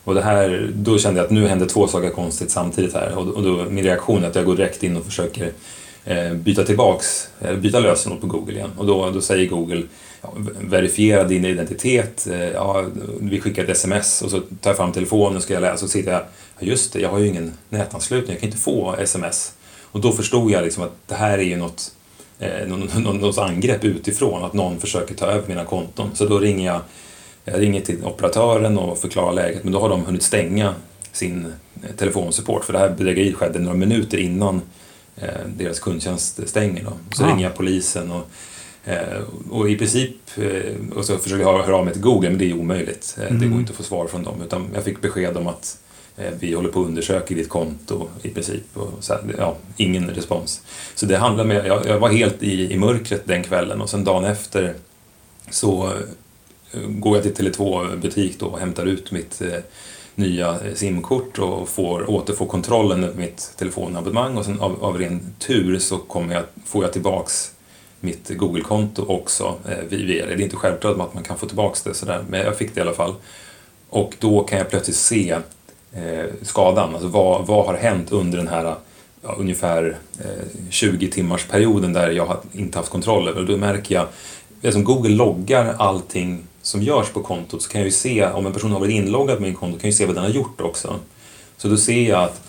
Och 0.04 0.14
det 0.14 0.22
här, 0.22 0.70
då 0.74 0.98
kände 0.98 1.20
jag 1.20 1.24
att 1.24 1.30
nu 1.30 1.46
händer 1.48 1.66
två 1.66 1.88
saker 1.88 2.10
konstigt 2.10 2.50
samtidigt 2.50 2.94
här 2.94 3.18
och, 3.18 3.28
och 3.28 3.42
då, 3.42 3.64
min 3.70 3.84
reaktion 3.84 4.24
är 4.24 4.28
att 4.28 4.34
jag 4.34 4.44
går 4.44 4.56
direkt 4.56 4.82
in 4.82 4.96
och 4.96 5.04
försöker 5.04 5.52
eh, 6.04 6.32
byta 6.32 6.64
tillbaks, 6.64 7.28
eh, 7.40 7.56
byta 7.56 7.80
lösenord 7.80 8.20
på 8.20 8.26
Google 8.26 8.54
igen 8.54 8.70
och 8.78 8.86
då, 8.86 9.10
då 9.10 9.20
säger 9.20 9.48
Google 9.48 9.82
ja, 10.22 10.32
verifiera 10.60 11.24
din 11.24 11.44
identitet, 11.44 12.26
eh, 12.30 12.48
ja, 12.48 12.84
vi 13.20 13.40
skickar 13.40 13.64
ett 13.64 13.70
sms 13.70 14.22
och 14.22 14.30
så 14.30 14.40
tar 14.40 14.70
jag 14.70 14.76
fram 14.76 14.92
telefonen 14.92 15.36
och 15.36 15.42
ska 15.42 15.54
jag 15.54 15.60
läsa 15.60 15.72
och 15.72 15.78
så 15.78 15.88
sitter 15.88 16.12
jag, 16.12 16.20
ja, 16.58 16.66
just 16.66 16.92
det, 16.92 17.00
jag 17.00 17.08
har 17.08 17.18
ju 17.18 17.26
ingen 17.26 17.52
nätanslutning, 17.68 18.32
jag 18.32 18.40
kan 18.40 18.48
inte 18.48 18.60
få 18.60 18.96
sms. 18.98 19.52
Och 19.94 20.00
då 20.00 20.12
förstod 20.12 20.50
jag 20.50 20.64
liksom 20.64 20.82
att 20.82 20.92
det 21.06 21.14
här 21.14 21.38
är 21.38 21.42
ju 21.42 21.56
något, 21.56 21.92
eh, 22.38 22.66
något, 22.66 23.20
något 23.20 23.38
angrepp 23.38 23.84
utifrån, 23.84 24.44
att 24.44 24.52
någon 24.52 24.80
försöker 24.80 25.14
ta 25.14 25.26
över 25.26 25.48
mina 25.48 25.64
konton. 25.64 26.10
Så 26.14 26.26
då 26.26 26.38
ringer 26.38 26.66
jag 26.66 26.80
jag 27.44 27.60
ringer 27.60 27.80
till 27.80 28.04
operatören 28.04 28.78
och 28.78 28.98
förklarar 28.98 29.32
läget 29.32 29.64
men 29.64 29.72
då 29.72 29.80
har 29.80 29.88
de 29.88 30.04
hunnit 30.04 30.22
stänga 30.22 30.74
sin 31.12 31.52
eh, 31.82 31.90
telefonsupport 31.96 32.64
för 32.64 32.72
det 32.72 32.78
här 32.78 32.90
bedrägeriet 32.90 33.34
skedde 33.34 33.58
några 33.58 33.76
minuter 33.76 34.18
innan 34.18 34.62
eh, 35.16 35.28
deras 35.56 35.80
kundtjänst 35.80 36.48
stänger. 36.48 36.84
Då. 36.84 36.92
Så 37.14 37.24
ah. 37.24 37.28
ringer 37.28 37.44
jag 37.44 37.54
polisen 37.54 38.10
och, 38.10 38.26
eh, 38.84 39.22
och 39.50 39.70
i 39.70 39.76
princip 39.76 40.16
och 40.96 41.04
så 41.04 41.18
försöker 41.18 41.42
jag 41.42 41.62
höra 41.62 41.76
av 41.76 41.84
mig 41.84 41.94
till 41.94 42.02
Google 42.02 42.30
men 42.30 42.38
det 42.38 42.50
är 42.50 42.58
omöjligt. 42.58 43.16
Mm. 43.20 43.40
Det 43.40 43.46
går 43.46 43.58
inte 43.58 43.70
att 43.70 43.76
få 43.76 43.82
svar 43.82 44.06
från 44.06 44.22
dem 44.22 44.42
utan 44.42 44.68
jag 44.74 44.84
fick 44.84 45.00
besked 45.00 45.36
om 45.36 45.46
att 45.46 45.78
vi 46.38 46.54
håller 46.54 46.68
på 46.68 46.80
att 46.80 46.86
undersöka 46.86 47.34
ditt 47.34 47.48
konto 47.48 48.08
i 48.22 48.28
princip. 48.28 48.62
Och 48.74 48.90
så 49.00 49.12
här, 49.12 49.22
ja, 49.38 49.56
ingen 49.76 50.10
respons. 50.10 50.62
Så 50.94 51.06
det 51.06 51.16
handlar 51.16 51.44
med, 51.44 51.66
jag, 51.66 51.86
jag 51.86 51.98
var 51.98 52.08
helt 52.08 52.42
i, 52.42 52.72
i 52.72 52.78
mörkret 52.78 53.22
den 53.24 53.42
kvällen 53.42 53.80
och 53.80 53.90
sen 53.90 54.04
dagen 54.04 54.24
efter 54.24 54.74
så 55.50 55.92
går 56.88 57.16
jag 57.16 57.34
till 57.34 57.46
Tele2 57.46 57.96
butik 57.96 58.38
då 58.38 58.46
och 58.46 58.58
hämtar 58.58 58.86
ut 58.86 59.10
mitt 59.10 59.42
eh, 59.42 59.58
nya 60.14 60.50
eh, 60.50 60.74
simkort 60.74 61.38
och 61.38 61.68
får, 61.68 62.10
återfår 62.10 62.46
kontrollen 62.46 63.04
över 63.04 63.14
mitt 63.14 63.52
telefonabonnemang 63.56 64.36
och 64.36 64.44
sen 64.44 64.60
av, 64.60 64.84
av 64.84 64.98
ren 64.98 65.34
tur 65.38 65.78
så 65.78 65.98
kommer 65.98 66.34
jag, 66.34 66.44
får 66.64 66.84
jag 66.84 66.92
tillbaks 66.92 67.52
mitt 68.00 68.28
Google-konto 68.28 69.04
också 69.08 69.54
eh, 69.68 69.78
via 69.88 70.26
det. 70.26 70.34
Det 70.34 70.42
är 70.42 70.44
inte 70.44 70.56
självklart 70.56 71.00
att 71.00 71.14
man 71.14 71.22
kan 71.22 71.38
få 71.38 71.46
tillbaks 71.46 71.82
det 71.82 71.94
sådär, 71.94 72.24
men 72.28 72.40
jag 72.40 72.56
fick 72.56 72.74
det 72.74 72.78
i 72.78 72.82
alla 72.82 72.94
fall. 72.94 73.14
Och 73.88 74.14
då 74.18 74.44
kan 74.44 74.58
jag 74.58 74.70
plötsligt 74.70 74.96
se 74.96 75.30
eh, 75.92 76.24
skadan, 76.42 76.92
alltså 76.94 77.08
vad, 77.08 77.46
vad 77.46 77.66
har 77.66 77.74
hänt 77.74 78.12
under 78.12 78.38
den 78.38 78.48
här 78.48 78.74
ja, 79.22 79.34
ungefär 79.38 79.96
eh, 80.18 80.70
20 80.70 81.10
timmars 81.10 81.46
perioden 81.46 81.92
där 81.92 82.10
jag 82.10 82.26
har 82.26 82.40
inte 82.52 82.78
haft 82.78 82.90
kontroll 82.90 83.28
över. 83.28 83.42
Då 83.42 83.56
märker 83.56 84.06
jag, 84.62 84.72
som 84.72 84.84
Google 84.84 85.14
loggar 85.14 85.74
allting 85.78 86.46
som 86.64 86.82
görs 86.82 87.08
på 87.08 87.22
kontot 87.22 87.62
så 87.62 87.68
kan 87.68 87.80
jag 87.80 87.86
ju 87.86 87.92
se, 87.92 88.26
om 88.26 88.46
en 88.46 88.52
person 88.52 88.72
har 88.72 88.80
varit 88.80 88.92
inloggad 88.92 89.36
på 89.36 89.42
min 89.42 89.54
konto, 89.54 89.78
kan 89.78 89.88
jag 89.88 89.92
ju 89.92 89.96
se 89.96 90.06
vad 90.06 90.14
den 90.14 90.24
har 90.24 90.30
gjort 90.30 90.60
också. 90.60 91.00
Så 91.56 91.68
då 91.68 91.76
ser 91.76 92.08
jag 92.08 92.22
att 92.22 92.40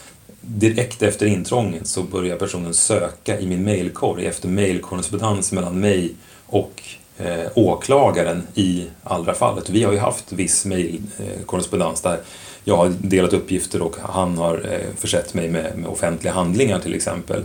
direkt 0.41 1.01
efter 1.01 1.25
intrånget 1.25 1.87
så 1.87 2.03
börjar 2.03 2.37
personen 2.37 2.73
söka 2.73 3.39
i 3.39 3.47
min 3.47 3.63
mailkorg 3.63 4.25
efter 4.25 4.47
mailkorrespondens 4.47 5.51
mellan 5.51 5.79
mig 5.79 6.13
och 6.45 6.81
eh, 7.17 7.45
åklagaren 7.55 8.47
i 8.55 8.85
allra 9.03 9.33
fallet. 9.33 9.69
Vi 9.69 9.83
har 9.83 9.91
ju 9.93 9.99
haft 9.99 10.31
viss 10.31 10.65
mailkorrespondens 10.65 12.01
där 12.01 12.19
jag 12.63 12.77
har 12.77 12.89
delat 12.89 13.33
uppgifter 13.33 13.81
och 13.81 13.95
han 14.01 14.37
har 14.37 14.53
eh, 14.71 14.95
försett 14.97 15.33
mig 15.33 15.49
med, 15.49 15.77
med 15.77 15.89
offentliga 15.89 16.33
handlingar 16.33 16.79
till 16.79 16.93
exempel. 16.93 17.43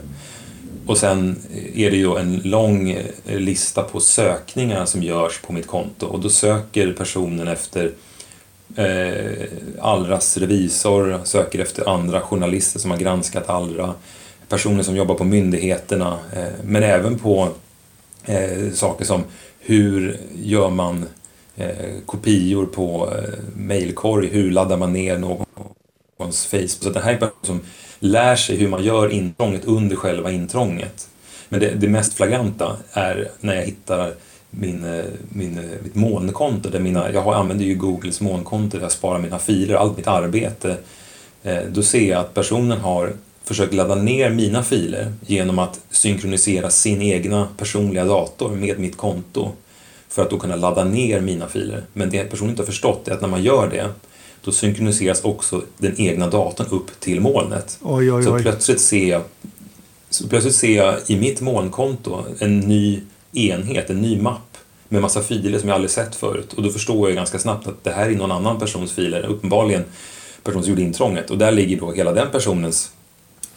Och 0.90 0.98
sen 0.98 1.36
är 1.74 1.90
det 1.90 1.96
ju 1.96 2.16
en 2.16 2.40
lång 2.44 2.90
eh, 2.90 3.38
lista 3.38 3.82
på 3.82 4.00
sökningar 4.00 4.84
som 4.84 5.02
görs 5.02 5.40
på 5.40 5.52
mitt 5.52 5.66
konto 5.66 6.06
och 6.06 6.20
då 6.20 6.28
söker 6.28 6.92
personen 6.92 7.48
efter 7.48 7.92
eh, 8.76 9.48
Allras 9.80 10.36
revisor, 10.36 11.20
söker 11.24 11.58
efter 11.58 11.88
andra 11.88 12.20
journalister 12.20 12.78
som 12.78 12.90
har 12.90 12.98
granskat 12.98 13.48
Allra, 13.48 13.94
personer 14.48 14.82
som 14.82 14.96
jobbar 14.96 15.14
på 15.14 15.24
myndigheterna, 15.24 16.18
eh, 16.32 16.64
men 16.64 16.82
även 16.82 17.18
på 17.18 17.48
eh, 18.24 18.72
saker 18.72 19.04
som 19.04 19.24
hur 19.58 20.20
gör 20.42 20.70
man 20.70 21.06
eh, 21.56 22.00
kopior 22.06 22.66
på 22.66 23.12
eh, 23.16 23.38
mejlkorg, 23.56 24.28
hur 24.28 24.50
laddar 24.50 24.76
man 24.76 24.92
ner 24.92 25.18
någons 25.18 26.46
Facebook. 26.46 26.82
Så 26.82 26.90
det 26.90 27.00
här 27.00 27.12
är 27.12 27.16
personer 27.16 27.46
som 27.46 27.60
lär 28.00 28.36
sig 28.36 28.56
hur 28.56 28.68
man 28.68 28.84
gör 28.84 29.08
intrånget 29.08 29.64
under 29.64 29.96
själva 29.96 30.30
intrånget. 30.30 31.08
Men 31.48 31.60
det, 31.60 31.70
det 31.70 31.88
mest 31.88 32.14
flagranta 32.14 32.76
är 32.92 33.28
när 33.40 33.54
jag 33.54 33.62
hittar 33.62 34.14
min, 34.50 34.84
eh, 34.84 35.04
min, 35.28 35.58
eh, 35.58 35.64
mitt 35.82 35.94
molnkonto. 35.94 36.68
Där 36.68 36.80
mina, 36.80 37.12
jag 37.12 37.34
använder 37.34 37.64
ju 37.64 37.74
Googles 37.74 38.20
molnkonto 38.20 38.76
där 38.76 38.84
jag 38.84 38.92
sparar 38.92 39.18
mina 39.18 39.38
filer, 39.38 39.74
allt 39.74 39.96
mitt 39.96 40.06
arbete. 40.06 40.76
Eh, 41.42 41.62
då 41.72 41.82
ser 41.82 42.10
jag 42.10 42.20
att 42.20 42.34
personen 42.34 42.80
har 42.80 43.12
försökt 43.44 43.74
ladda 43.74 43.94
ner 43.94 44.30
mina 44.30 44.62
filer 44.62 45.12
genom 45.26 45.58
att 45.58 45.80
synkronisera 45.90 46.70
sin 46.70 47.02
egna 47.02 47.48
personliga 47.56 48.04
dator 48.04 48.50
med 48.50 48.78
mitt 48.78 48.96
konto 48.96 49.52
för 50.08 50.22
att 50.22 50.30
då 50.30 50.38
kunna 50.38 50.56
ladda 50.56 50.84
ner 50.84 51.20
mina 51.20 51.48
filer. 51.48 51.82
Men 51.92 52.10
det 52.10 52.24
personen 52.24 52.50
inte 52.50 52.62
har 52.62 52.66
förstått 52.66 53.08
är 53.08 53.12
att 53.12 53.20
när 53.20 53.28
man 53.28 53.42
gör 53.42 53.68
det 53.70 53.88
då 54.44 54.52
synkroniseras 54.52 55.24
också 55.24 55.62
den 55.78 56.00
egna 56.00 56.28
datorn 56.28 56.66
upp 56.70 57.00
till 57.00 57.20
molnet. 57.20 57.78
Oj, 57.82 58.12
oj, 58.12 58.18
oj. 58.18 58.24
Så 58.24 58.38
plötsligt 58.38 58.80
ser 58.80 59.08
jag 59.08 59.22
så 60.10 60.28
plötsligt 60.28 60.54
ser 60.54 60.76
jag 60.76 60.96
i 61.06 61.16
mitt 61.16 61.40
molnkonto 61.40 62.24
en 62.38 62.60
ny 62.60 63.00
enhet, 63.32 63.90
en 63.90 64.02
ny 64.02 64.20
mapp 64.20 64.56
med 64.88 65.02
massa 65.02 65.22
filer 65.22 65.58
som 65.58 65.68
jag 65.68 65.74
aldrig 65.74 65.90
sett 65.90 66.14
förut. 66.14 66.52
Och 66.52 66.62
då 66.62 66.70
förstår 66.70 67.08
jag 67.08 67.16
ganska 67.16 67.38
snabbt 67.38 67.66
att 67.66 67.84
det 67.84 67.90
här 67.90 68.10
är 68.10 68.14
någon 68.14 68.32
annan 68.32 68.58
persons 68.58 68.92
filer, 68.92 69.26
uppenbarligen 69.26 69.84
person 70.42 70.62
som 70.62 70.70
gjorde 70.70 70.82
intrånget. 70.82 71.30
Och 71.30 71.38
där 71.38 71.52
ligger 71.52 71.80
då 71.80 71.92
hela 71.92 72.12
den 72.12 72.30
personens 72.30 72.92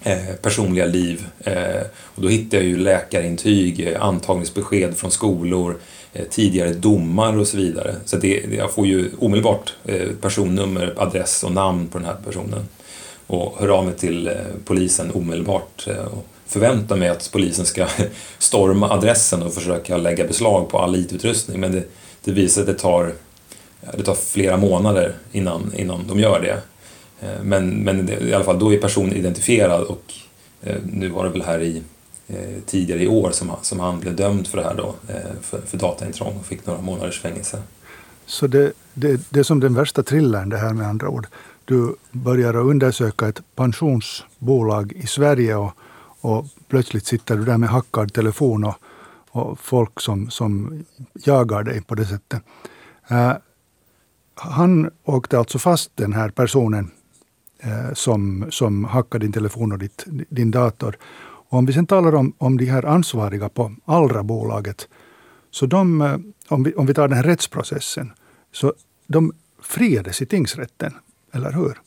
eh, 0.03 0.35
personliga 0.41 0.85
liv. 0.85 1.25
Eh, 1.39 1.81
och 1.95 2.21
då 2.21 2.27
hittar 2.27 2.57
jag 2.57 2.67
ju 2.67 2.77
läkarintyg, 2.77 3.87
eh, 3.87 4.03
antagningsbesked 4.03 4.97
från 4.97 5.11
skolor, 5.11 5.77
Eh, 6.15 6.25
tidigare 6.29 6.73
domar 6.73 7.37
och 7.37 7.47
så 7.47 7.57
vidare. 7.57 7.95
Så 8.05 8.17
det, 8.17 8.45
jag 8.57 8.71
får 8.71 8.87
ju 8.87 9.11
omedelbart 9.19 9.73
eh, 9.85 10.09
personnummer, 10.21 10.93
adress 10.97 11.43
och 11.43 11.51
namn 11.51 11.87
på 11.87 11.97
den 11.97 12.07
här 12.07 12.17
personen. 12.25 12.67
Och 13.27 13.55
hör 13.59 13.67
av 13.67 13.85
mig 13.85 13.93
till 13.95 14.27
eh, 14.27 14.33
polisen 14.65 15.11
omedelbart 15.13 15.87
och 16.11 16.25
förväntar 16.45 16.95
mig 16.95 17.09
att 17.09 17.29
polisen 17.31 17.65
ska 17.65 17.87
storma 18.37 18.89
adressen 18.89 19.43
och 19.43 19.53
försöka 19.53 19.97
lägga 19.97 20.27
beslag 20.27 20.69
på 20.69 20.79
all 20.79 20.95
IT-utrustning. 20.95 21.59
Men 21.59 21.71
det, 21.71 21.83
det 22.23 22.31
visar 22.31 22.61
att 22.61 22.67
det 22.67 22.73
tar, 22.73 23.13
det 23.97 24.03
tar 24.03 24.15
flera 24.15 24.57
månader 24.57 25.15
innan, 25.31 25.73
innan 25.75 26.07
de 26.07 26.19
gör 26.19 26.41
det. 26.41 26.61
Men, 27.43 27.69
men 27.69 28.09
i 28.09 28.33
alla 28.33 28.43
fall, 28.43 28.59
då 28.59 28.73
är 28.73 28.77
personen 28.77 29.13
identifierad 29.13 29.83
och 29.83 30.13
nu 30.83 31.09
var 31.09 31.23
det 31.23 31.29
väl 31.29 31.41
här 31.41 31.61
i 31.61 31.81
Eh, 32.27 32.61
tidigare 32.65 33.03
i 33.03 33.07
år 33.07 33.31
som, 33.31 33.51
som 33.61 33.79
han 33.79 33.99
blev 33.99 34.15
dömd 34.15 34.47
för 34.47 34.57
det 34.57 34.63
här 34.63 34.75
då, 34.75 34.95
eh, 35.07 35.41
för, 35.41 35.61
för 35.61 35.77
dataintrång 35.77 36.37
och 36.39 36.45
fick 36.45 36.65
några 36.65 36.81
månaders 36.81 37.21
fängelse. 37.21 37.63
Så 38.25 38.47
det, 38.47 38.73
det, 38.93 39.21
det 39.29 39.39
är 39.39 39.43
som 39.43 39.59
den 39.59 39.73
värsta 39.73 40.03
thrillern 40.03 40.49
det 40.49 40.57
här 40.57 40.73
med 40.73 40.87
andra 40.87 41.09
ord. 41.09 41.27
Du 41.65 41.95
börjar 42.11 42.55
undersöka 42.55 43.27
ett 43.27 43.41
pensionsbolag 43.55 44.91
i 44.91 45.07
Sverige 45.07 45.55
och, 45.55 45.71
och 46.21 46.45
plötsligt 46.67 47.05
sitter 47.05 47.37
du 47.37 47.45
där 47.45 47.57
med 47.57 47.69
hackad 47.69 48.13
telefon 48.13 48.63
och, 48.63 48.75
och 49.29 49.59
folk 49.59 50.01
som, 50.01 50.29
som 50.29 50.83
jagar 51.13 51.63
dig 51.63 51.81
på 51.81 51.95
det 51.95 52.05
sättet. 52.05 52.41
Uh, 53.11 53.33
han 54.35 54.91
åkte 55.03 55.39
alltså 55.39 55.59
fast, 55.59 55.91
den 55.95 56.13
här 56.13 56.29
personen, 56.29 56.91
uh, 57.65 57.93
som, 57.93 58.45
som 58.49 58.83
hackade 58.83 59.25
din 59.25 59.33
telefon 59.33 59.71
och 59.71 59.79
ditt, 59.79 60.05
din 60.29 60.51
dator. 60.51 60.97
Om 61.53 61.65
vi 61.65 61.73
sen 61.73 61.87
talar 61.87 62.15
om, 62.15 62.33
om 62.37 62.57
de 62.57 62.65
här 62.65 62.85
ansvariga 62.85 63.49
på 63.49 63.75
Allra-bolaget, 63.85 64.87
så 65.51 65.65
de, 65.65 66.01
uh, 66.01 66.17
om, 66.47 66.63
vi, 66.63 66.73
om 66.73 66.85
vi 66.85 66.93
tar 66.93 67.07
den 67.07 67.17
här 67.17 67.23
rättsprocessen, 67.23 68.11
så 68.51 68.73
de 69.07 69.33
friades 69.61 70.21
i 70.21 70.25
tingsrätten, 70.25 70.93
eller 71.31 71.51
hur? 71.51 71.81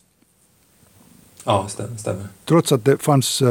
Ja, 1.45 1.69
stämmer. 1.69 1.97
stämmer. 1.97 2.29
Trots 2.45 2.73
att 2.73 2.85
det 2.85 3.03
fanns 3.03 3.43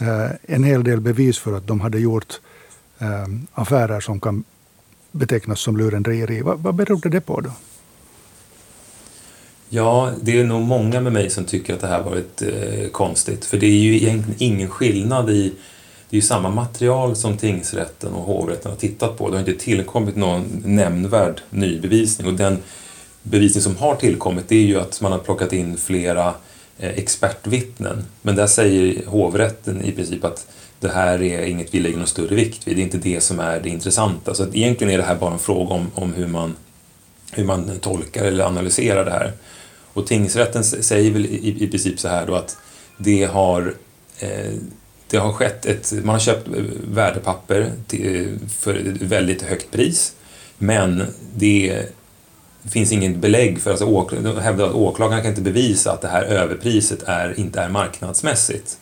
Eh, 0.00 0.30
en 0.42 0.64
hel 0.64 0.84
del 0.84 1.00
bevis 1.00 1.38
för 1.38 1.56
att 1.56 1.66
de 1.66 1.80
hade 1.80 1.98
gjort 1.98 2.40
eh, 2.98 3.26
affärer 3.52 4.00
som 4.00 4.20
kan 4.20 4.44
betecknas 5.12 5.60
som 5.60 5.76
lurendrejeri. 5.76 6.42
Vad, 6.42 6.58
vad 6.58 6.74
berodde 6.74 7.08
det 7.08 7.20
på 7.20 7.40
då? 7.40 7.50
Ja, 9.72 10.10
det 10.22 10.40
är 10.40 10.44
nog 10.44 10.62
många 10.62 11.00
med 11.00 11.12
mig 11.12 11.30
som 11.30 11.44
tycker 11.44 11.74
att 11.74 11.80
det 11.80 11.86
här 11.86 12.02
varit 12.02 12.42
eh, 12.42 12.88
konstigt. 12.92 13.44
För 13.44 13.56
det 13.56 13.66
är 13.66 13.80
ju 13.80 13.96
egentligen 13.96 14.36
ingen 14.38 14.68
skillnad 14.68 15.30
i... 15.30 15.52
Det 16.10 16.16
är 16.16 16.20
ju 16.20 16.26
samma 16.26 16.50
material 16.50 17.16
som 17.16 17.36
tingsrätten 17.36 18.12
och 18.12 18.22
hovrätten 18.22 18.70
har 18.70 18.78
tittat 18.78 19.18
på. 19.18 19.28
Det 19.28 19.34
har 19.34 19.48
inte 19.48 19.64
tillkommit 19.64 20.16
någon 20.16 20.62
nämnvärd 20.64 21.40
ny 21.50 21.80
bevisning. 21.80 22.26
Och 22.26 22.34
den 22.34 22.58
bevisning 23.22 23.62
som 23.62 23.76
har 23.76 23.94
tillkommit 23.94 24.48
det 24.48 24.56
är 24.56 24.66
ju 24.66 24.80
att 24.80 25.00
man 25.00 25.12
har 25.12 25.18
plockat 25.18 25.52
in 25.52 25.76
flera 25.76 26.34
Eh, 26.82 26.98
expertvittnen. 26.98 28.04
Men 28.22 28.36
där 28.36 28.46
säger 28.46 29.06
hovrätten 29.06 29.84
i 29.84 29.92
princip 29.92 30.24
att 30.24 30.46
det 30.80 30.88
här 30.88 31.22
är 31.22 31.46
inget 31.46 31.74
vi 31.74 31.80
lägger 31.80 31.96
någon 31.96 32.06
större 32.06 32.34
vikt 32.34 32.68
vid. 32.68 32.76
Det 32.76 32.80
är 32.80 32.84
inte 32.84 32.98
det 32.98 33.20
som 33.20 33.40
är 33.40 33.60
det 33.60 33.68
intressanta. 33.68 34.34
Så 34.34 34.42
att 34.42 34.54
egentligen 34.54 34.94
är 34.94 34.98
det 34.98 35.04
här 35.04 35.14
bara 35.14 35.32
en 35.32 35.38
fråga 35.38 35.74
om, 35.74 35.90
om 35.94 36.12
hur, 36.12 36.26
man, 36.26 36.56
hur 37.32 37.44
man 37.44 37.78
tolkar 37.80 38.24
eller 38.24 38.44
analyserar 38.44 39.04
det 39.04 39.10
här. 39.10 39.32
Och 39.92 40.06
tingsrätten 40.06 40.64
säger 40.64 41.10
väl 41.10 41.26
i, 41.26 41.64
i 41.64 41.68
princip 41.68 42.00
så 42.00 42.08
här 42.08 42.26
då 42.26 42.34
att 42.34 42.56
det 42.98 43.24
har, 43.24 43.74
eh, 44.18 44.52
det 45.10 45.16
har 45.16 45.32
skett 45.32 45.66
ett, 45.66 45.92
man 45.92 46.08
har 46.08 46.20
köpt 46.20 46.48
eh, 46.48 46.62
värdepapper 46.90 47.72
till, 47.86 48.20
eh, 48.20 48.48
för 48.48 48.74
ett 48.74 49.02
väldigt 49.02 49.42
högt 49.42 49.70
pris 49.70 50.14
men 50.58 51.04
det 51.34 51.86
finns 52.70 52.92
inget 52.92 53.16
belägg 53.16 53.60
för, 53.60 53.70
alltså 53.70 54.40
hävdar 54.40 54.66
att 54.66 54.74
åklagaren 54.74 55.22
kan 55.22 55.30
inte 55.30 55.42
bevisa 55.42 55.92
att 55.92 56.00
det 56.00 56.08
här 56.08 56.22
överpriset 56.22 57.02
är, 57.02 57.40
inte 57.40 57.60
är 57.60 57.68
marknadsmässigt. 57.68 58.78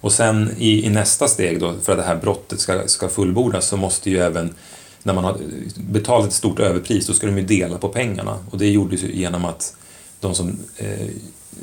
Och 0.00 0.12
sen 0.12 0.50
i, 0.58 0.86
i, 0.86 0.90
nästa 0.90 1.28
steg 1.28 1.60
då, 1.60 1.74
för 1.82 1.92
att 1.92 1.98
det 1.98 2.04
här 2.04 2.16
brottet 2.16 2.60
ska, 2.60 2.88
ska 2.88 3.08
fullbordas, 3.08 3.66
så 3.66 3.76
måste 3.76 4.10
ju 4.10 4.18
även, 4.18 4.54
när 5.02 5.14
man 5.14 5.24
har 5.24 5.36
betalat 5.76 6.28
ett 6.28 6.32
stort 6.32 6.58
överpris, 6.58 7.06
då 7.06 7.12
ska 7.12 7.26
de 7.26 7.38
ju 7.38 7.44
dela 7.44 7.78
på 7.78 7.88
pengarna. 7.88 8.38
Och 8.50 8.58
det 8.58 8.68
gjordes 8.68 9.02
ju 9.02 9.12
genom 9.12 9.44
att 9.44 9.76
de 10.24 10.34
som 10.34 10.58
eh, 10.76 11.08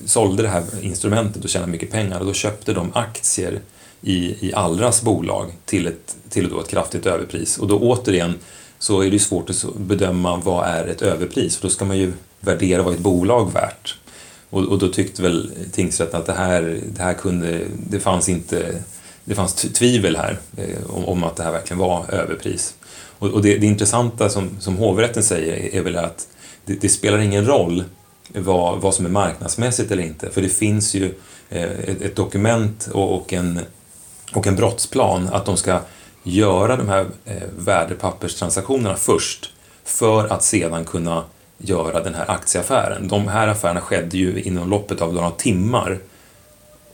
sålde 0.06 0.44
det 0.44 0.50
här 0.50 0.64
instrumentet 0.82 1.44
och 1.44 1.50
tjänade 1.50 1.72
mycket 1.72 1.92
pengar, 1.92 2.20
och 2.20 2.26
då 2.26 2.34
köpte 2.34 2.74
de 2.74 2.92
aktier 2.94 3.60
i, 4.02 4.48
i 4.48 4.54
Allras 4.54 5.02
bolag 5.02 5.52
till 5.66 5.88
ett, 5.88 6.16
till 6.30 6.50
då 6.50 6.60
ett 6.60 6.68
kraftigt 6.68 7.06
överpris. 7.06 7.58
Och 7.58 7.68
då 7.68 7.80
återigen 7.80 8.34
så 8.80 9.02
är 9.02 9.12
det 9.12 9.20
svårt 9.20 9.50
att 9.50 9.76
bedöma 9.76 10.36
vad 10.36 10.68
är 10.68 10.88
ett 10.88 11.02
överpris, 11.02 11.58
för 11.58 11.68
då 11.68 11.70
ska 11.70 11.86
man 11.86 11.98
ju 11.98 12.14
värdera 12.40 12.84
vad 12.84 12.94
ett 12.94 13.00
bolag 13.00 13.54
värt. 13.54 13.98
Och, 14.50 14.64
och 14.64 14.80
då 14.80 14.88
tyckte 14.88 15.22
väl 15.22 15.52
tingsrätten 15.72 16.20
att 16.20 16.26
det 16.26 16.34
här, 16.34 16.82
det 16.96 17.04
här 17.04 17.14
kunde, 17.14 17.62
det 17.90 18.00
fanns 18.00 18.30
inte, 18.30 18.84
det 19.24 19.36
fanns 19.36 19.54
tvivel 19.54 20.16
här 20.16 20.40
eh, 20.58 20.90
om, 20.90 21.06
om, 21.06 21.24
att 21.24 21.36
det 21.36 21.44
här 21.44 21.52
verkligen 21.52 21.80
var 21.80 22.06
överpris. 22.10 22.76
Och, 23.20 23.30
och 23.30 23.42
det, 23.42 23.58
det, 23.58 23.66
intressanta 23.66 24.30
som, 24.30 24.50
som 24.60 24.78
hovrätten 24.78 25.24
säger 25.24 25.54
är, 25.54 25.76
är 25.76 25.82
väl 25.82 25.96
att 25.96 26.28
det, 26.66 26.82
det, 26.82 26.90
spelar 26.90 27.20
ingen 27.20 27.46
roll 27.46 27.84
vad, 28.34 28.82
vad 28.82 28.94
som 28.94 29.06
är 29.06 29.10
marknadsmässigt 29.10 29.92
eller 29.92 30.04
inte, 30.04 30.30
för 30.30 30.42
det 30.42 30.50
finns 30.50 30.94
ju 30.94 31.14
eh, 31.50 31.64
ett, 31.64 32.02
ett, 32.02 32.16
dokument 32.16 32.90
och, 32.94 33.16
och, 33.16 33.34
en, 33.34 33.60
och 34.34 34.48
en 34.48 34.56
brottsplan 34.56 35.30
att 35.32 35.46
de 35.46 35.58
ska 35.58 35.80
göra 36.24 36.76
de 36.76 36.90
här 36.90 37.06
eh, 37.26 37.44
värdepapperstransaktionerna 37.58 38.96
först 38.96 39.54
för 39.84 40.28
att 40.28 40.44
sedan 40.44 40.86
kunna 40.86 41.24
göra 41.58 42.04
den 42.04 42.16
här 42.16 42.32
aktieaffären. 42.32 43.08
De 43.08 43.28
här 43.28 43.48
affärerna 43.48 43.82
skedde 43.82 44.18
ju 44.18 44.42
inom 44.42 44.70
loppet 44.70 45.02
av 45.02 45.14
några 45.14 45.32
timmar 45.32 46.00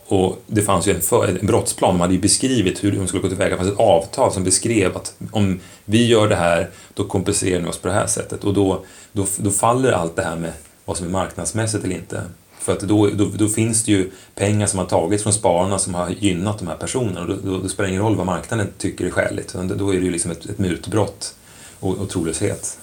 och 0.08 0.42
det 0.48 0.62
fanns 0.62 0.88
ju 0.88 0.94
en, 0.94 1.02
för, 1.02 1.28
en 1.28 1.48
brottsplan, 1.48 1.94
de 1.94 2.02
hade 2.02 2.14
ju 2.14 2.20
beskrivit 2.20 2.84
hur 2.84 2.92
de 2.92 3.08
skulle 3.08 3.22
gå 3.22 3.30
tillväga. 3.30 3.50
Det 3.50 3.58
fanns 3.58 3.72
ett 3.72 3.80
avtal 3.80 4.32
som 4.32 4.44
beskrev 4.44 4.98
att 4.98 5.14
om 5.32 5.60
vi 5.86 6.08
gör 6.08 6.28
det 6.28 6.36
här, 6.36 6.70
då 6.94 7.04
kompenserar 7.04 7.62
ni 7.62 7.70
oss 7.70 7.78
på 7.78 7.88
det 7.88 7.94
här 7.94 8.08
sättet. 8.08 8.44
Och 8.44 8.54
då, 8.54 8.84
då, 9.12 9.26
då 9.38 9.52
faller 9.52 9.92
allt 9.92 10.16
det 10.16 10.24
här 10.24 10.36
med 10.36 10.54
vad 10.88 10.98
som 10.98 11.08
är 11.08 11.12
marknadsmässigt 11.12 11.84
eller 11.84 11.96
inte. 11.96 12.22
För 12.60 12.74
att 12.74 12.80
då, 12.80 13.10
då, 13.10 13.26
då, 13.26 13.48
finns 13.48 13.84
det 13.84 13.92
ju 13.92 14.12
pengar 14.36 14.68
som 14.68 14.80
har 14.80 14.86
tagits 14.86 15.24
från 15.24 15.34
spararna 15.34 15.80
som 15.80 15.94
har 15.94 16.10
gynnat 16.10 16.60
de 16.60 16.68
här 16.68 16.76
personerna. 16.76 17.22
Och 17.22 17.28
då, 17.28 17.36
då, 17.36 17.58
då 17.58 17.70
spelar 17.70 17.88
det 17.88 17.92
ingen 17.92 18.04
roll 18.04 18.16
vad 18.16 18.26
marknaden 18.26 18.68
tycker 18.78 19.06
är 19.06 19.10
skäligt. 19.10 19.54
Då 19.54 19.94
är 19.94 19.98
det 19.98 20.06
ju 20.06 20.12
liksom 20.12 20.32
ett, 20.32 20.46
ett 20.46 20.58
mutbrott 20.58 21.36
och, 21.80 21.98
och 21.98 22.10
trolöshet. 22.10 22.80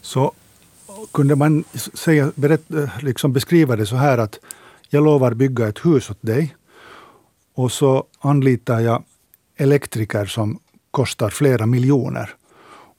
Så 0.00 0.32
kunde 1.12 1.36
man 1.36 1.64
säga, 1.94 2.32
berätt, 2.34 2.70
eh, 2.70 2.88
liksom 3.02 3.32
beskriva 3.32 3.76
det 3.76 3.86
så 3.86 3.96
här 3.96 4.18
att 4.18 4.38
jag 4.88 5.04
lovar 5.04 5.34
bygga 5.34 5.68
ett 5.68 5.86
hus 5.86 6.10
åt 6.10 6.18
dig 6.20 6.56
och 7.54 7.72
så 7.72 8.04
anlitar 8.20 8.80
jag 8.80 9.04
elektriker 9.56 10.26
som 10.26 10.58
kostar 10.90 11.30
flera 11.30 11.66
miljoner. 11.66 12.30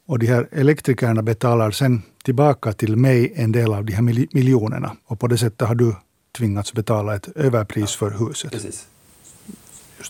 Och 0.05 0.19
de 0.19 0.27
här 0.27 0.47
elektrikerna 0.51 1.21
betalar 1.21 1.71
sen 1.71 2.01
tillbaka 2.23 2.73
till 2.73 2.95
mig 2.95 3.33
en 3.35 3.51
del 3.51 3.73
av 3.73 3.85
de 3.85 3.93
här 3.93 4.01
miljonerna. 4.35 4.95
Och 5.05 5.19
på 5.19 5.27
det 5.27 5.37
sättet 5.37 5.67
har 5.67 5.75
du 5.75 5.95
tvingats 6.37 6.73
betala 6.73 7.15
ett 7.15 7.27
överpris 7.35 7.95
för 7.95 8.11
huset. 8.11 8.51
Precis. 8.51 8.87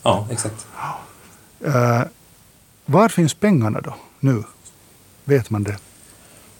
Ja, 0.04 0.28
exakt. 0.32 0.67
Uh, 1.65 2.02
var 2.86 3.10
finns 3.10 3.34
pengarna 3.34 3.82
då, 3.82 3.95
nu? 4.19 4.43
Vet 5.26 5.50
man 5.50 5.63
det? 5.63 5.78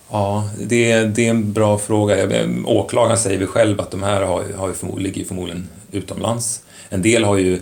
Ja, 0.10 0.50
det 0.60 0.92
är, 0.92 1.06
det 1.06 1.26
är 1.26 1.30
en 1.30 1.54
bra 1.54 1.78
fråga. 1.78 2.48
Åklagaren 2.66 3.18
säger 3.18 3.40
väl 3.40 3.48
själv 3.48 3.82
att 3.82 3.92
de 3.92 4.04
här 4.04 4.22
har, 4.22 4.54
har 4.58 4.74
förmodligen, 4.74 5.14
ligger 5.14 5.28
förmodligen 5.28 5.68
utomlands. 5.92 6.64
En 6.90 7.02
del 7.02 7.24
har 7.24 7.38
ju 7.38 7.62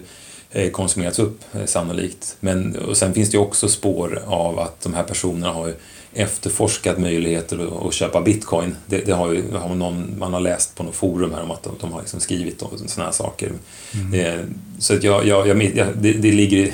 eh, 0.51 0.71
konsumerats 0.71 1.19
upp 1.19 1.41
eh, 1.53 1.65
sannolikt. 1.65 2.37
Men, 2.39 2.75
och 2.75 2.97
sen 2.97 3.13
finns 3.13 3.31
det 3.31 3.37
också 3.37 3.67
spår 3.67 4.21
av 4.25 4.59
att 4.59 4.81
de 4.81 4.93
här 4.93 5.03
personerna 5.03 5.49
har 5.53 5.73
efterforskat 6.17 6.99
möjligheter 6.99 7.87
att 7.87 7.93
köpa 7.93 8.21
bitcoin. 8.21 8.75
Det, 8.85 8.97
det 8.97 9.11
har 9.11 9.31
ju 9.31 9.51
har 9.51 9.75
någon, 9.75 10.19
man 10.19 10.33
har 10.33 10.39
läst 10.39 10.75
på 10.75 10.83
något 10.83 10.95
forum 10.95 11.33
här 11.33 11.43
om 11.43 11.51
att 11.51 11.63
de, 11.63 11.75
de 11.81 11.91
har 11.91 11.99
liksom 11.99 12.19
skrivit 12.19 12.59
sådana 12.59 13.05
här 13.05 13.11
saker. 13.11 13.51
Mm. 13.93 14.11
Det, 14.11 14.45
så 14.79 14.93
att 14.93 15.03
jag, 15.03 15.25
jag, 15.27 15.47
jag, 15.47 15.57
det, 15.97 16.13
det, 16.13 16.31
ligger 16.31 16.73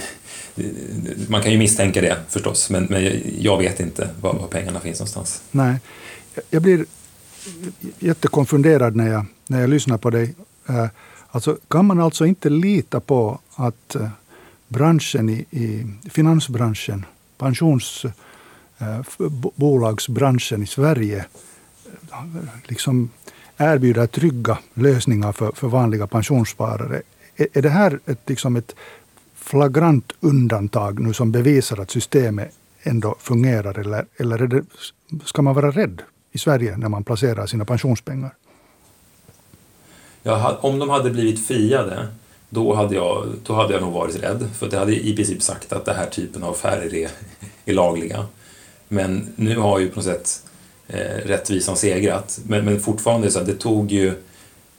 man 1.28 1.42
kan 1.42 1.52
ju 1.52 1.58
misstänka 1.58 2.02
det 2.02 2.18
förstås, 2.30 2.70
men, 2.70 2.84
men 2.84 3.22
jag 3.40 3.58
vet 3.58 3.80
inte 3.80 4.10
var, 4.22 4.34
var 4.34 4.48
pengarna 4.48 4.80
finns 4.80 5.00
någonstans. 5.00 5.42
Nej, 5.52 5.76
jag 6.50 6.62
blir 6.62 6.86
jättekonfunderad 8.00 8.96
när 8.96 9.08
jag, 9.08 9.26
när 9.48 9.62
jag 9.62 9.70
lyssnar 9.70 9.98
på 9.98 10.10
dig. 10.10 10.36
Eh, 10.70 10.88
alltså, 11.32 11.58
kan 11.68 11.86
man 11.86 12.00
alltså 12.00 12.26
inte 12.26 12.50
lita 12.50 13.00
på 13.00 13.40
att 13.56 13.96
eh, 13.96 14.10
branschen 14.68 15.30
i, 15.30 15.46
i 15.52 15.86
finansbranschen, 16.10 17.06
pensions 17.38 18.06
Eh, 18.06 18.12
Eh, 18.80 19.02
bolagsbranschen 19.56 20.64
i 20.64 20.68
Sverige 20.68 21.26
eh, 22.12 22.24
liksom 22.64 23.10
erbjuder 23.58 24.08
trygga 24.08 24.58
lösningar 24.74 25.32
för, 25.32 25.52
för 25.52 25.68
vanliga 25.68 26.08
pensionssparare. 26.08 27.02
Är, 27.36 27.48
är 27.54 27.62
det 27.62 27.70
här 27.70 28.00
ett, 28.06 28.30
liksom 28.30 28.56
ett 28.56 28.76
flagrant 29.36 30.12
undantag 30.20 31.00
nu 31.00 31.14
som 31.14 31.32
bevisar 31.32 31.80
att 31.80 31.92
systemet 31.92 32.52
ändå 32.84 33.16
fungerar 33.20 33.80
eller, 33.80 34.06
eller 34.18 34.42
är 34.42 34.48
det, 34.48 34.64
ska 35.26 35.42
man 35.42 35.56
vara 35.56 35.72
rädd 35.72 36.02
i 36.32 36.38
Sverige 36.38 36.78
när 36.78 36.90
man 36.90 37.04
placerar 37.04 37.46
sina 37.46 37.66
pensionspengar? 37.66 38.34
Ja, 40.24 40.58
om 40.62 40.80
de 40.80 40.90
hade 40.90 41.10
blivit 41.10 41.48
friade 41.48 42.08
då 42.50 42.74
hade, 42.74 42.96
jag, 42.96 43.28
då 43.44 43.54
hade 43.54 43.74
jag 43.74 43.82
nog 43.82 43.94
varit 43.94 44.24
rädd 44.24 44.50
för 44.54 44.70
det 44.70 44.78
hade 44.78 44.96
i 44.96 45.16
princip 45.16 45.42
sagt 45.42 45.74
att 45.74 45.86
den 45.86 45.96
här 45.96 46.06
typen 46.06 46.44
av 46.44 46.52
affärer 46.52 46.96
är, 46.96 47.10
är 47.66 47.74
lagliga. 47.74 48.26
Men 48.94 49.34
nu 49.36 49.58
har 49.58 49.80
ju 49.80 49.90
på 49.90 49.96
något 49.96 50.06
sätt 50.06 50.44
eh, 50.88 51.26
rättvisan 51.26 51.78
segrat. 51.78 52.40
Men, 52.48 52.66
men 52.66 52.80
fortfarande 52.80 53.32
så 53.32 53.40
här, 53.40 53.46
det 53.46 53.54
tog 53.54 53.92
ju 53.92 54.14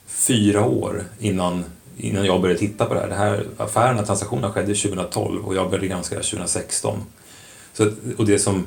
fyra 0.06 0.64
år 0.64 1.04
innan, 1.18 1.64
innan 1.96 2.24
jag 2.24 2.40
började 2.40 2.60
titta 2.60 2.84
på 2.84 2.94
det 2.94 3.00
här. 3.00 3.08
Det 3.08 3.14
här 3.14 3.46
affärerna, 3.56 4.02
transaktionerna 4.02 4.52
skedde 4.52 4.74
2012 4.74 5.44
och 5.44 5.54
jag 5.54 5.70
började 5.70 5.86
granska 5.86 6.16
det 6.16 6.22
2016. 6.22 6.98
Så, 7.72 7.90
och 8.18 8.26
det 8.26 8.38
som, 8.38 8.66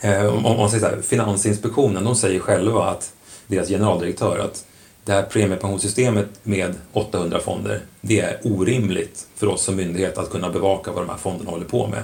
eh, 0.00 0.26
om, 0.26 0.46
om 0.46 0.56
man 0.56 0.70
säger 0.70 0.88
så 0.88 0.94
här, 0.94 1.02
Finansinspektionen, 1.02 2.04
de 2.04 2.16
säger 2.16 2.40
själva 2.40 2.84
att 2.84 3.12
deras 3.46 3.68
generaldirektör 3.68 4.38
att 4.38 4.64
det 5.04 5.12
här 5.12 5.22
premiepensionssystemet 5.22 6.28
med 6.42 6.74
800 6.92 7.40
fonder, 7.40 7.80
det 8.00 8.20
är 8.20 8.40
orimligt 8.42 9.26
för 9.36 9.46
oss 9.46 9.62
som 9.62 9.76
myndighet 9.76 10.18
att 10.18 10.30
kunna 10.30 10.50
bevaka 10.50 10.92
vad 10.92 11.02
de 11.02 11.08
här 11.08 11.16
fonderna 11.16 11.50
håller 11.50 11.66
på 11.66 11.86
med. 11.86 12.02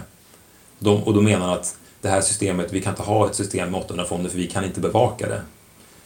De, 0.79 1.03
och 1.03 1.15
då 1.15 1.21
menar 1.21 1.55
att 1.55 1.77
det 2.01 2.09
här 2.09 2.21
systemet, 2.21 2.73
vi 2.73 2.81
kan 2.81 2.93
inte 2.93 3.03
ha 3.03 3.27
ett 3.27 3.35
system 3.35 3.71
med 3.71 3.81
800 3.81 4.05
fonder 4.05 4.31
för 4.31 4.39
vi 4.39 4.47
kan 4.47 4.65
inte 4.65 4.81
bevaka 4.81 5.29
det. 5.29 5.41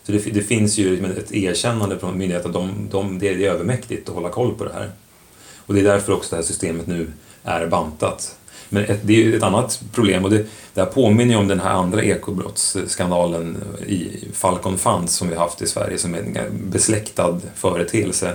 Så 0.02 0.12
det, 0.12 0.18
det 0.18 0.42
finns 0.42 0.78
ju 0.78 0.90
liksom 0.90 1.11
ett 1.11 1.33
erkännande 1.33 1.98
från 1.98 2.18
myndigheten 2.18 2.50
att 2.50 2.55
de, 2.55 2.88
de, 2.90 3.18
det 3.18 3.28
är 3.28 3.38
övermäktigt 3.38 4.09
att 4.09 4.14
hålla 4.14 4.28
koll 4.28 4.55
på 4.55 4.64
det 4.64 4.72
här. 4.72 4.90
Och 5.66 5.74
det 5.74 5.81
är 5.81 5.85
därför 5.85 6.12
också 6.12 6.31
det 6.31 6.37
här 6.37 6.42
systemet 6.42 6.87
nu 6.87 7.12
är 7.42 7.66
bantat. 7.66 8.37
Men 8.68 8.85
ett, 8.85 9.00
det 9.02 9.24
är 9.24 9.37
ett 9.37 9.42
annat 9.42 9.83
problem 9.92 10.24
och 10.24 10.31
det, 10.31 10.46
det 10.74 10.81
här 10.81 10.87
påminner 10.87 11.35
ju 11.35 11.40
om 11.40 11.48
den 11.48 11.61
här 11.61 11.70
andra 11.70 12.02
ekobrottsskandalen 12.02 13.57
i 13.87 14.28
Falcon 14.33 14.78
Funds 14.78 15.14
som 15.14 15.28
vi 15.28 15.35
haft 15.35 15.62
i 15.62 15.66
Sverige 15.66 15.98
som 15.98 16.14
är 16.14 16.18
en 16.18 16.70
besläktad 16.70 17.40
företeelse. 17.55 18.35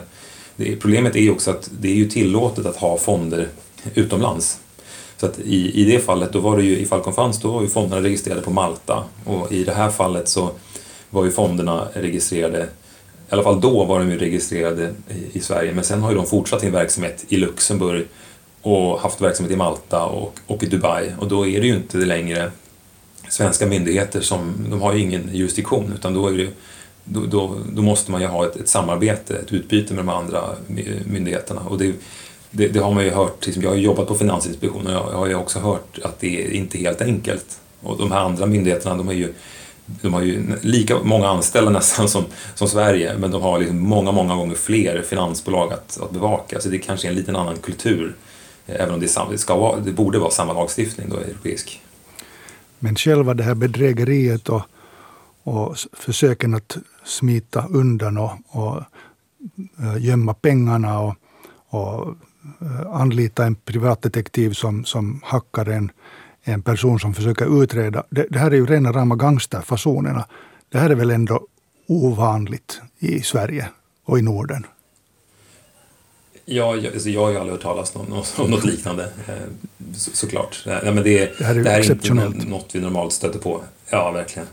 Det, 0.55 0.75
problemet 0.75 1.15
är 1.15 1.19
ju 1.19 1.31
också 1.31 1.51
att 1.51 1.69
det 1.79 1.87
är 1.87 1.95
ju 1.95 2.09
tillåtet 2.09 2.65
att 2.65 2.75
ha 2.75 2.97
fonder 2.97 3.47
utomlands. 3.93 4.59
Så 5.17 5.25
att 5.25 5.39
i, 5.39 5.81
i 5.81 5.85
det 5.85 5.99
fallet, 5.99 6.33
då 6.33 6.39
var 6.39 6.57
det 6.57 6.63
ju 6.63 6.77
i 6.77 6.85
Falcon 6.85 7.13
Funds, 7.13 7.39
då 7.39 7.51
var 7.51 7.61
ju 7.61 7.67
fonderna 7.67 8.01
registrerade 8.01 8.41
på 8.41 8.51
Malta. 8.51 9.03
Och 9.25 9.51
i 9.51 9.63
det 9.63 9.73
här 9.73 9.89
fallet 9.89 10.27
så 10.27 10.49
var 11.09 11.25
ju 11.25 11.31
fonderna 11.31 11.87
registrerade 11.93 12.67
i 13.29 13.33
alla 13.33 13.43
fall 13.43 13.61
då 13.61 13.85
var 13.85 13.99
de 13.99 14.11
ju 14.11 14.17
registrerade 14.17 14.93
i, 15.09 15.37
i 15.37 15.39
Sverige. 15.39 15.73
Men 15.73 15.83
sen 15.83 16.01
har 16.01 16.09
ju 16.11 16.15
de 16.17 16.25
fortsatt 16.25 16.61
sin 16.61 16.71
verksamhet 16.71 17.25
i 17.29 17.37
Luxemburg 17.37 18.05
och 18.61 18.99
haft 18.99 19.21
verksamhet 19.21 19.53
i 19.53 19.55
Malta 19.55 20.05
och, 20.05 20.39
och 20.47 20.63
i 20.63 20.65
Dubai. 20.65 21.11
Och 21.19 21.27
då 21.27 21.47
är 21.47 21.61
det 21.61 21.67
ju 21.67 21.75
inte 21.75 21.97
längre 21.97 22.51
svenska 23.29 23.67
myndigheter 23.67 24.21
som, 24.21 24.65
de 24.69 24.81
har 24.81 24.93
ju 24.93 25.01
ingen 25.01 25.29
jurisdiktion 25.33 25.93
utan 25.95 26.13
då, 26.13 26.27
är 26.27 26.33
det, 26.33 26.49
då, 27.03 27.25
då, 27.25 27.57
då 27.73 27.81
måste 27.81 28.11
man 28.11 28.21
ju 28.21 28.27
ha 28.27 28.45
ett, 28.45 28.55
ett, 28.55 28.69
samarbete, 28.69 29.37
ett 29.37 29.53
utbyte 29.53 29.93
med 29.93 30.05
de 30.05 30.09
andra 30.09 30.43
myndigheterna. 31.05 31.61
Och 31.61 31.77
det, 31.77 31.93
det, 32.51 32.67
det 32.67 32.79
har 32.79 32.93
man 32.93 33.03
ju 33.03 33.09
hört, 33.09 33.45
liksom, 33.45 33.63
jag 33.63 33.69
har 33.69 33.77
jobbat 33.77 34.07
på 34.07 34.15
Finansinspektionen 34.15 34.97
och 34.97 35.13
jag 35.13 35.17
har 35.17 35.27
ju 35.27 35.35
också 35.35 35.59
hört 35.59 35.99
att 36.03 36.19
det 36.19 36.45
är 36.45 36.51
inte 36.51 36.77
helt 36.77 37.01
enkelt 37.01 37.59
och 37.81 37.97
de 37.97 38.11
här 38.11 38.19
andra 38.19 38.45
myndigheterna 38.45 38.95
de 38.95 39.07
har 39.07 39.13
ju 39.13 39.33
de 40.01 40.13
har 40.13 40.21
ju 40.21 40.43
lika 40.61 40.99
många 41.03 41.27
anställda 41.27 41.71
nästan 41.79 42.09
som, 42.09 42.25
som 42.55 42.67
Sverige 42.67 43.17
men 43.17 43.31
de 43.31 43.41
har 43.41 43.59
liksom 43.59 43.79
många, 43.79 44.11
många 44.11 44.35
gånger 44.35 44.55
fler 44.55 45.01
finansbolag 45.01 45.73
att, 45.73 46.01
att 46.01 46.11
bevaka 46.11 46.59
så 46.59 46.69
det 46.69 46.77
kanske 46.77 47.07
är 47.07 47.09
en 47.09 47.15
liten 47.15 47.35
annan 47.35 47.57
kultur 47.57 48.15
eh, 48.67 48.75
Även 48.75 48.93
om 48.93 48.99
det, 48.99 49.37
ska 49.37 49.55
vara, 49.55 49.79
det 49.79 49.91
borde 49.91 50.19
vara 50.19 50.31
samma 50.31 50.53
lagstiftning 50.53 51.09
då, 51.09 51.17
europeisk. 51.17 51.81
Men 52.79 52.95
själva 52.95 53.33
det 53.33 53.43
här 53.43 53.55
bedrägeriet 53.55 54.49
och, 54.49 54.61
och 55.43 55.77
försöken 55.93 56.53
att 56.53 56.77
smita 57.05 57.65
undan 57.69 58.17
och, 58.17 58.31
och 58.47 58.77
eh, 59.79 60.05
gömma 60.05 60.33
pengarna 60.33 60.99
och, 60.99 61.15
och 61.69 62.15
anlita 62.91 63.45
en 63.45 63.55
privatdetektiv 63.55 64.53
som, 64.53 64.85
som 64.85 65.21
hackar 65.23 65.69
en, 65.69 65.91
en 66.43 66.61
person 66.61 66.99
som 66.99 67.13
försöker 67.13 67.63
utreda. 67.63 68.03
Det, 68.09 68.27
det 68.29 68.39
här 68.39 68.51
är 68.51 68.55
ju 68.55 68.65
rena 68.65 68.91
rama 68.91 69.15
gangsterfasonerna. 69.15 70.25
Det 70.69 70.77
här 70.77 70.89
är 70.89 70.95
väl 70.95 71.11
ändå 71.11 71.47
ovanligt 71.87 72.81
i 72.99 73.21
Sverige 73.21 73.69
och 74.05 74.19
i 74.19 74.21
Norden? 74.21 74.65
Ja, 76.45 76.75
jag, 76.75 76.93
alltså 76.93 77.09
jag 77.09 77.21
har 77.21 77.29
ju 77.29 77.37
aldrig 77.37 77.51
hört 77.51 77.61
talas 77.61 77.95
om, 77.95 78.23
om 78.37 78.51
något 78.51 78.65
liknande, 78.65 79.03
eh, 79.27 79.33
så, 79.93 80.11
såklart. 80.11 80.63
Ja, 80.65 80.79
men 80.83 81.03
det, 81.03 81.37
det 81.37 81.43
här 81.43 81.55
är, 81.55 81.63
det 81.63 81.69
här 81.69 81.79
är 81.79 81.91
inte 81.91 82.13
något 82.49 82.75
vi 82.75 82.79
normalt 82.79 83.13
stöter 83.13 83.39
på. 83.39 83.61
Ja, 83.89 84.11
verkligen. 84.11 84.47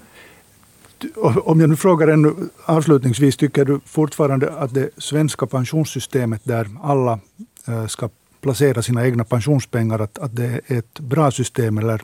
Om 1.44 1.60
jag 1.60 1.70
nu 1.70 1.76
frågar 1.76 2.08
ännu 2.08 2.34
avslutningsvis, 2.64 3.36
tycker 3.36 3.64
du 3.64 3.80
fortfarande 3.86 4.52
att 4.52 4.74
det 4.74 4.90
svenska 4.98 5.46
pensionssystemet 5.46 6.40
där 6.44 6.68
alla 6.82 7.12
eh, 7.12 7.18
Eh, 7.68 7.86
ska 7.86 8.08
placera 8.40 8.82
sina 8.82 9.06
egna 9.06 9.24
pensionspengar, 9.24 9.98
att, 9.98 10.18
att 10.18 10.36
det 10.36 10.60
är 10.66 10.78
ett 10.78 11.00
bra 11.00 11.30
system 11.30 11.78
eller 11.78 12.02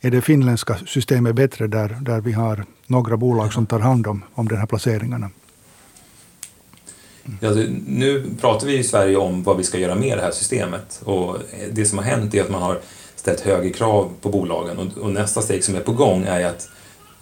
är 0.00 0.10
det 0.10 0.20
finländska 0.20 0.76
systemet 0.86 1.34
bättre 1.34 1.66
där, 1.66 1.98
där 2.00 2.20
vi 2.20 2.32
har 2.32 2.64
några 2.86 3.16
bolag 3.16 3.52
som 3.52 3.66
tar 3.66 3.80
hand 3.80 4.06
om, 4.06 4.24
om 4.34 4.48
de 4.48 4.56
här 4.56 4.66
placeringarna? 4.66 5.30
Ja, 7.40 7.50
nu 7.86 8.24
pratar 8.40 8.66
vi 8.66 8.78
i 8.78 8.84
Sverige 8.84 9.16
om 9.16 9.42
vad 9.42 9.56
vi 9.56 9.64
ska 9.64 9.78
göra 9.78 9.94
med 9.94 10.18
det 10.18 10.22
här 10.22 10.30
systemet 10.30 11.02
och 11.04 11.36
det 11.72 11.86
som 11.86 11.98
har 11.98 12.04
hänt 12.04 12.34
är 12.34 12.42
att 12.42 12.50
man 12.50 12.62
har 12.62 12.80
ställt 13.16 13.40
högre 13.40 13.70
krav 13.70 14.10
på 14.20 14.28
bolagen 14.28 14.78
och, 14.78 14.98
och 14.98 15.10
nästa 15.10 15.42
steg 15.42 15.64
som 15.64 15.74
är 15.74 15.80
på 15.80 15.92
gång 15.92 16.24
är 16.24 16.46
att 16.46 16.68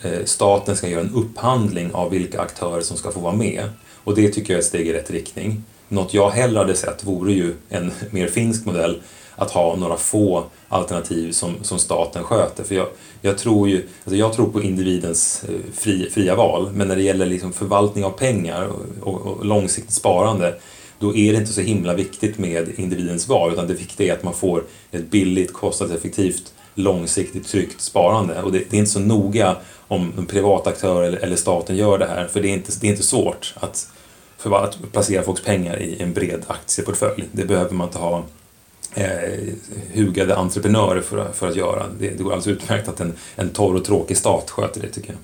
eh, 0.02 0.24
staten 0.24 0.76
ska 0.76 0.88
göra 0.88 1.00
en 1.00 1.14
upphandling 1.14 1.92
av 1.92 2.10
vilka 2.10 2.40
aktörer 2.40 2.80
som 2.80 2.96
ska 2.96 3.10
få 3.10 3.20
vara 3.20 3.36
med. 3.36 3.64
Och 4.04 4.14
det 4.14 4.28
tycker 4.28 4.52
jag 4.52 4.58
är 4.58 4.62
ett 4.62 4.66
steg 4.68 4.86
i 4.86 4.92
rätt 4.92 5.10
riktning. 5.10 5.64
Något 5.92 6.14
jag 6.14 6.30
hellre 6.30 6.58
hade 6.58 6.74
sett 6.74 7.04
vore 7.04 7.32
ju 7.32 7.54
en 7.68 7.92
mer 8.10 8.28
finsk 8.28 8.64
modell 8.64 9.02
att 9.36 9.50
ha 9.50 9.76
några 9.76 9.96
få 9.96 10.44
alternativ 10.68 11.32
som, 11.32 11.54
som 11.62 11.78
staten 11.78 12.24
sköter. 12.24 12.64
För 12.64 12.74
jag, 12.74 12.86
jag, 13.20 13.38
tror 13.38 13.68
ju, 13.68 13.76
alltså 13.76 14.16
jag 14.16 14.32
tror 14.32 14.48
på 14.48 14.62
individens 14.62 15.44
eh, 15.48 15.54
fri, 15.74 16.10
fria 16.10 16.34
val, 16.36 16.70
men 16.74 16.88
när 16.88 16.96
det 16.96 17.02
gäller 17.02 17.26
liksom 17.26 17.52
förvaltning 17.52 18.04
av 18.04 18.10
pengar 18.10 18.66
och, 18.66 19.08
och, 19.08 19.26
och 19.26 19.44
långsiktigt 19.44 19.92
sparande 19.92 20.54
då 20.98 21.16
är 21.16 21.32
det 21.32 21.38
inte 21.38 21.52
så 21.52 21.60
himla 21.60 21.94
viktigt 21.94 22.38
med 22.38 22.78
individens 22.78 23.28
val 23.28 23.52
utan 23.52 23.66
det 23.66 23.74
viktiga 23.74 24.12
är 24.12 24.16
att 24.16 24.24
man 24.24 24.34
får 24.34 24.64
ett 24.90 25.10
billigt, 25.10 25.52
kostnadseffektivt, 25.52 26.52
långsiktigt 26.74 27.48
tryggt 27.48 27.80
sparande. 27.80 28.42
Och 28.42 28.52
det, 28.52 28.58
det 28.70 28.76
är 28.76 28.78
inte 28.78 28.90
så 28.90 29.00
noga 29.00 29.56
om 29.88 30.12
en 30.18 30.26
privat 30.26 30.66
aktör 30.66 31.02
eller, 31.02 31.18
eller, 31.18 31.36
staten 31.36 31.76
gör 31.76 31.98
det 31.98 32.06
här 32.06 32.26
för 32.26 32.42
det 32.42 32.48
är 32.48 32.52
inte, 32.52 32.72
det 32.80 32.86
är 32.86 32.90
inte 32.90 33.02
svårt 33.02 33.54
att, 33.56 33.88
för 34.42 34.64
att 34.64 34.92
placera 34.92 35.22
folks 35.22 35.42
pengar 35.42 35.82
i 35.82 36.02
en 36.02 36.12
bred 36.12 36.44
aktieportfölj. 36.46 37.28
Det 37.32 37.44
behöver 37.44 37.74
man 37.74 37.86
inte 37.86 37.98
ha 37.98 38.24
eh, 38.94 39.54
hugade 39.94 40.36
entreprenörer 40.36 41.00
för, 41.00 41.32
för 41.32 41.48
att 41.48 41.56
göra. 41.56 41.86
Det, 41.98 42.08
det 42.10 42.22
går 42.22 42.32
alldeles 42.32 42.46
utmärkt 42.62 42.88
att 42.88 43.00
en, 43.00 43.14
en 43.36 43.50
torr 43.50 43.74
och 43.74 43.84
tråkig 43.84 44.16
stat 44.16 44.50
sköter 44.50 44.80
det 44.80 44.88
tycker 44.88 45.10
jag. 45.10 45.18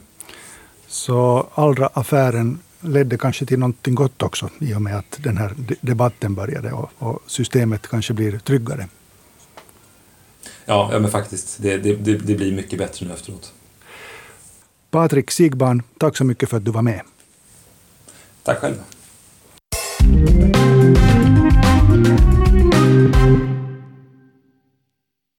Så 0.86 1.46
Allra-affären 1.54 2.58
ledde 2.80 3.18
kanske 3.18 3.46
till 3.46 3.58
någonting 3.58 3.94
gott 3.94 4.22
också 4.22 4.50
i 4.58 4.74
och 4.74 4.82
med 4.82 4.98
att 4.98 5.18
den 5.18 5.36
här 5.36 5.54
debatten 5.80 6.34
började 6.34 6.72
och, 6.72 6.90
och 6.98 7.22
systemet 7.26 7.88
kanske 7.88 8.12
blir 8.12 8.38
tryggare. 8.38 8.88
Ja, 10.64 10.88
ja 10.92 10.98
men 10.98 11.10
faktiskt. 11.10 11.56
Det, 11.62 11.76
det, 11.76 11.94
det, 11.94 12.14
det 12.14 12.34
blir 12.34 12.52
mycket 12.52 12.78
bättre 12.78 13.06
nu 13.06 13.12
efteråt. 13.12 13.52
Patrik 14.90 15.30
Sigban, 15.30 15.82
tack 15.98 16.16
så 16.16 16.24
mycket 16.24 16.48
för 16.48 16.56
att 16.56 16.64
du 16.64 16.70
var 16.70 16.82
med. 16.82 17.00
Tack 18.42 18.58
själv. 18.58 18.74
Bye. 20.08 20.97